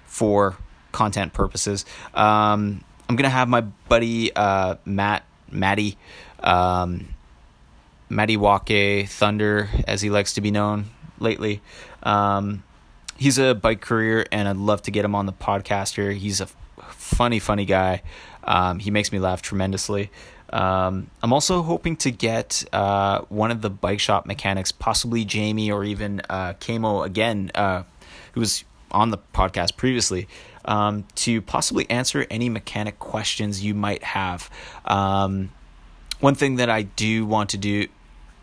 for 0.05 0.55
content 0.93 1.33
purposes. 1.33 1.83
Um, 2.13 2.85
I'm 3.09 3.17
gonna 3.17 3.27
have 3.27 3.49
my 3.49 3.61
buddy 3.61 4.33
uh, 4.33 4.75
Matt 4.85 5.25
Matty 5.51 5.97
um, 6.39 7.09
Matty 8.09 8.37
Wake 8.37 9.07
Thunder, 9.07 9.69
as 9.87 10.01
he 10.01 10.09
likes 10.09 10.33
to 10.33 10.41
be 10.41 10.51
known 10.51 10.85
lately. 11.19 11.61
Um, 12.01 12.63
he's 13.17 13.37
a 13.37 13.53
bike 13.53 13.81
career, 13.81 14.25
and 14.31 14.47
I'd 14.47 14.57
love 14.57 14.81
to 14.83 14.91
get 14.91 15.05
him 15.05 15.15
on 15.15 15.25
the 15.27 15.33
podcast 15.33 15.95
here. 15.95 16.11
He's 16.11 16.41
a 16.41 16.47
funny, 16.77 17.39
funny 17.39 17.65
guy. 17.65 18.01
Um, 18.43 18.79
he 18.79 18.89
makes 18.89 19.11
me 19.11 19.19
laugh 19.19 19.41
tremendously. 19.41 20.09
Um, 20.51 21.11
I'm 21.21 21.31
also 21.31 21.61
hoping 21.61 21.95
to 21.97 22.11
get 22.11 22.63
uh, 22.73 23.21
one 23.29 23.51
of 23.51 23.61
the 23.61 23.69
bike 23.69 23.99
shop 23.99 24.25
mechanics, 24.25 24.71
possibly 24.71 25.23
Jamie 25.23 25.71
or 25.71 25.83
even 25.83 26.21
uh, 26.29 26.53
Kamo 26.53 27.03
again, 27.03 27.51
uh, 27.53 27.83
who 28.33 28.39
was 28.39 28.63
on 28.91 29.11
the 29.11 29.19
podcast 29.35 29.77
previously, 29.77 30.27
um, 30.65 31.05
to 31.13 31.41
possibly 31.43 31.87
answer 31.91 32.25
any 32.31 32.49
mechanic 32.49 32.97
questions 32.97 33.63
you 33.63 33.75
might 33.75 34.03
have. 34.03 34.49
Um, 34.85 35.51
one 36.19 36.33
thing 36.35 36.55
that 36.55 36.69
I 36.69 36.81
do 36.81 37.25
want 37.25 37.51
to 37.51 37.57
do 37.57 37.87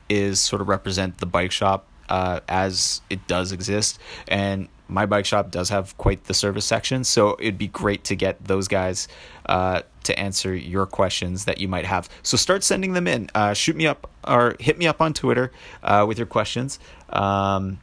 is 0.09 0.41
sort 0.41 0.63
of 0.63 0.69
represent 0.69 1.19
the 1.19 1.27
bike 1.27 1.53
shop 1.53 1.87
uh, 2.09 2.41
as 2.49 3.01
it 3.11 3.27
does 3.27 3.53
exist. 3.53 3.99
And 4.29 4.69
my 4.89 5.07
bike 5.07 5.27
shop 5.27 5.51
does 5.51 5.69
have 5.71 5.97
quite 5.99 6.25
the 6.25 6.35
service 6.35 6.65
section, 6.65 7.05
so 7.05 7.37
it'd 7.41 7.59
be 7.59 7.69
great 7.69 8.05
to 8.05 8.15
get 8.15 8.45
those 8.45 8.69
guys 8.69 9.09
uh, 9.47 9.83
to 10.05 10.19
answer 10.19 10.55
your 10.55 10.87
questions 10.87 11.45
that 11.47 11.59
you 11.59 11.69
might 11.69 11.85
have. 11.85 12.09
So 12.23 12.37
start 12.37 12.63
sending 12.63 12.93
them 12.93 13.07
in. 13.09 13.29
Uh, 13.35 13.53
shoot 13.53 13.75
me 13.77 13.87
up 13.87 14.09
or 14.27 14.55
hit 14.61 14.79
me 14.79 14.87
up 14.87 15.01
on 15.01 15.13
Twitter 15.13 15.51
uh, 15.83 16.05
with 16.07 16.19
your 16.19 16.27
questions. 16.27 16.79
Um, 17.11 17.81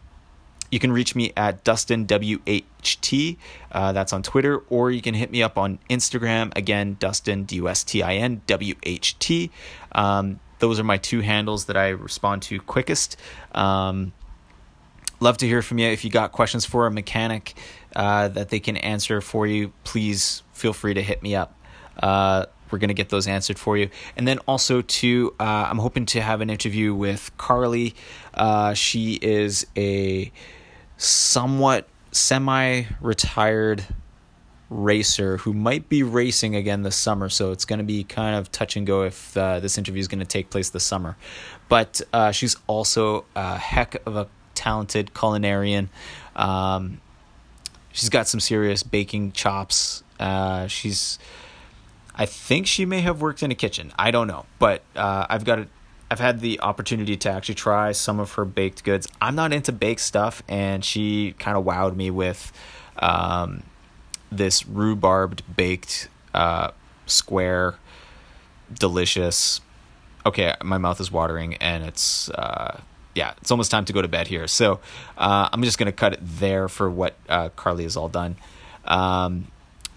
you 0.72 0.80
can 0.80 0.92
reach 0.92 1.14
me 1.14 1.32
at 1.38 1.64
Dustin 1.64 2.08
WHT. 2.08 3.38
Uh, 3.72 3.92
that's 3.92 4.12
on 4.12 4.24
Twitter, 4.24 4.58
or 4.70 4.90
you 4.90 5.04
can 5.04 5.14
hit 5.14 5.30
me 5.30 5.44
up 5.44 5.56
on 5.56 5.78
Instagram. 5.88 6.52
Again, 6.56 6.98
Dustin 7.00 7.44
D 7.44 7.58
U 7.58 7.70
S 7.70 7.84
T 7.84 8.02
I 8.02 8.16
N 8.16 8.42
W 8.48 8.74
H 8.82 9.20
T. 9.20 9.52
Um, 9.92 10.40
those 10.64 10.80
are 10.80 10.86
my 10.86 10.96
two 10.96 11.20
handles 11.20 11.66
that 11.66 11.76
I 11.76 11.90
respond 11.90 12.42
to 12.44 12.58
quickest. 12.62 13.18
Um, 13.54 14.14
love 15.20 15.38
to 15.40 15.46
hear 15.46 15.62
from 15.62 15.78
you. 15.78 15.90
If 15.90 16.06
you 16.06 16.10
got 16.10 16.32
questions 16.32 16.64
for 16.64 16.88
a 16.88 16.92
mechanic 16.92 17.56
uh, 17.98 18.30
that 18.30 18.48
they 18.48 18.62
can 18.62 18.78
answer 18.78 19.20
for 19.20 19.46
you, 19.46 19.74
please 19.84 20.42
feel 20.54 20.72
free 20.72 20.94
to 20.94 21.02
hit 21.02 21.22
me 21.22 21.36
up. 21.36 21.54
Uh, 22.02 22.46
we're 22.72 22.78
going 22.78 22.88
to 22.88 22.94
get 22.94 23.10
those 23.10 23.28
answered 23.28 23.60
for 23.60 23.76
you. 23.76 23.90
And 24.16 24.26
then 24.26 24.40
also, 24.48 24.82
too, 24.82 25.36
uh, 25.38 25.68
I'm 25.70 25.80
hoping 25.80 26.06
to 26.06 26.22
have 26.22 26.40
an 26.40 26.50
interview 26.50 26.96
with 26.96 27.36
Carly. 27.36 27.94
Uh, 28.34 28.74
she 28.74 29.16
is 29.16 29.68
a 29.76 30.32
somewhat 30.96 31.90
semi 32.14 32.84
retired 33.02 33.86
racer 34.74 35.38
who 35.38 35.54
might 35.54 35.88
be 35.88 36.04
racing 36.04 36.56
again 36.56 36.82
this 36.82 36.96
summer. 36.96 37.30
So 37.30 37.52
it's 37.52 37.66
going 37.66 37.80
to 37.80 37.86
be 37.86 38.04
kind 38.04 38.36
of 38.36 38.52
touch 38.52 38.76
and 38.76 38.86
go 38.86 39.04
if 39.04 39.38
uh, 39.38 39.60
this 39.60 39.78
interview 39.78 40.00
is 40.00 40.08
going 40.08 40.20
to 40.20 40.26
take 40.26 40.50
place 40.50 40.70
this 40.70 40.84
summer. 40.84 41.16
But 41.70 42.02
uh, 42.12 42.32
she's 42.32 42.58
also 42.68 43.26
a 43.36 43.58
heck 43.58 43.96
of 44.06 44.16
a 44.16 44.28
talented 44.56 45.14
culinarian. 45.14 45.90
Um, 46.36 47.02
she's 47.92 48.10
got 48.10 48.28
some 48.28 48.40
serious 48.40 48.84
baking 48.84 49.34
chops. 49.34 50.04
Uh, 50.20 50.68
she's, 50.68 51.20
I 52.16 52.26
think 52.26 52.68
she 52.68 52.86
may 52.86 53.02
have 53.02 53.22
worked 53.22 53.44
in 53.44 53.52
a 53.52 53.56
kitchen. 53.56 53.92
I 53.98 54.12
don't 54.12 54.28
know, 54.28 54.46
but 54.60 54.82
uh, 54.96 55.28
I've 55.30 55.46
got 55.46 55.60
a, 55.60 55.68
I've 56.12 56.20
had 56.20 56.42
the 56.42 56.60
opportunity 56.60 57.18
to 57.18 57.30
actually 57.30 57.56
try 57.56 57.92
some 57.92 58.20
of 58.20 58.34
her 58.34 58.46
baked 58.46 58.84
goods. 58.84 59.08
I'm 59.20 59.36
not 59.36 59.52
into 59.52 59.72
baked 59.72 60.02
stuff, 60.02 60.44
and 60.48 60.86
she 60.86 61.34
kind 61.40 61.58
of 61.58 61.64
wowed 61.66 61.96
me 61.96 62.12
with. 62.12 62.52
Um, 63.00 63.64
this 64.38 64.64
rhubarbed 64.64 65.42
baked 65.56 66.10
uh, 66.34 66.72
square, 67.06 67.76
delicious. 68.74 69.62
Okay, 70.26 70.54
my 70.64 70.78
mouth 70.78 71.00
is 71.00 71.12
watering, 71.12 71.56
and 71.56 71.84
it's 71.84 72.30
uh, 72.30 72.80
yeah, 73.16 73.34
it's 73.42 73.52
almost 73.52 73.72
time 73.72 73.86
to 73.86 73.94
go 73.94 74.02
to 74.02 74.08
bed 74.08 74.28
here. 74.28 74.48
So 74.48 74.80
uh, 75.18 75.50
I'm 75.52 75.64
just 75.64 75.78
gonna 75.78 75.92
cut 75.92 76.14
it 76.14 76.20
there 76.22 76.68
for 76.68 76.90
what 76.90 77.16
uh, 77.30 77.50
Carly 77.50 77.84
has 77.84 77.98
all 77.98 78.10
done. 78.10 78.38
Um, 78.86 79.48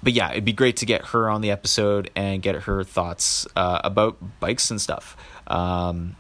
but 0.03 0.13
yeah, 0.13 0.31
it'd 0.31 0.45
be 0.45 0.53
great 0.53 0.77
to 0.79 0.87
get 0.87 1.07
her 1.07 1.29
on 1.29 1.41
the 1.41 1.51
episode 1.51 2.11
and 2.15 2.43
get 2.43 2.55
her 2.55 2.85
thoughts 2.85 3.47
uh, 3.57 3.81
about 3.83 4.17
bikes 4.41 4.71
and 4.71 4.81
stuff. 4.81 5.17
Um, 5.47 6.17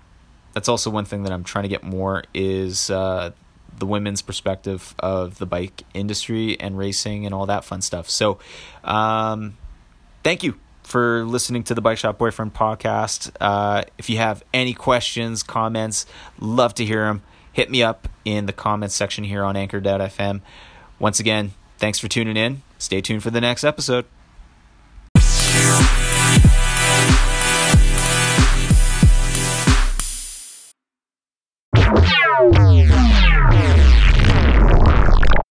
that's 0.54 0.68
also 0.68 0.90
one 0.90 1.04
thing 1.04 1.24
that 1.24 1.32
I'm 1.32 1.44
trying 1.44 1.64
to 1.64 1.68
get 1.68 1.82
more 1.82 2.24
is 2.32 2.90
uh, 2.90 3.32
the 3.78 3.86
women's 3.86 4.22
perspective 4.22 4.94
of 4.98 5.38
the 5.38 5.46
bike 5.46 5.82
industry 5.94 6.58
and 6.60 6.78
racing 6.78 7.26
and 7.26 7.34
all 7.34 7.46
that 7.46 7.64
fun 7.64 7.80
stuff. 7.80 8.08
So, 8.08 8.38
um, 8.84 9.56
thank 10.22 10.42
you 10.42 10.58
for 10.82 11.24
listening 11.24 11.64
to 11.64 11.74
the 11.74 11.80
Bike 11.80 11.98
Shop 11.98 12.16
Boyfriend 12.16 12.54
podcast. 12.54 13.30
Uh, 13.40 13.82
if 13.98 14.08
you 14.08 14.18
have 14.18 14.44
any 14.54 14.72
questions, 14.72 15.42
comments, 15.42 16.06
love 16.38 16.74
to 16.74 16.84
hear 16.84 17.04
them. 17.06 17.22
Hit 17.52 17.70
me 17.70 17.82
up 17.82 18.08
in 18.24 18.46
the 18.46 18.52
comments 18.52 18.94
section 18.94 19.24
here 19.24 19.42
on 19.42 19.56
anchor.fm. 19.56 20.42
Once 20.98 21.20
again, 21.20 21.52
thanks 21.78 21.98
for 21.98 22.08
tuning 22.08 22.36
in. 22.36 22.62
Stay 22.78 23.00
tuned 23.00 23.22
for 23.22 23.30
the 23.30 23.40
next 23.40 23.64
episode. 23.64 24.04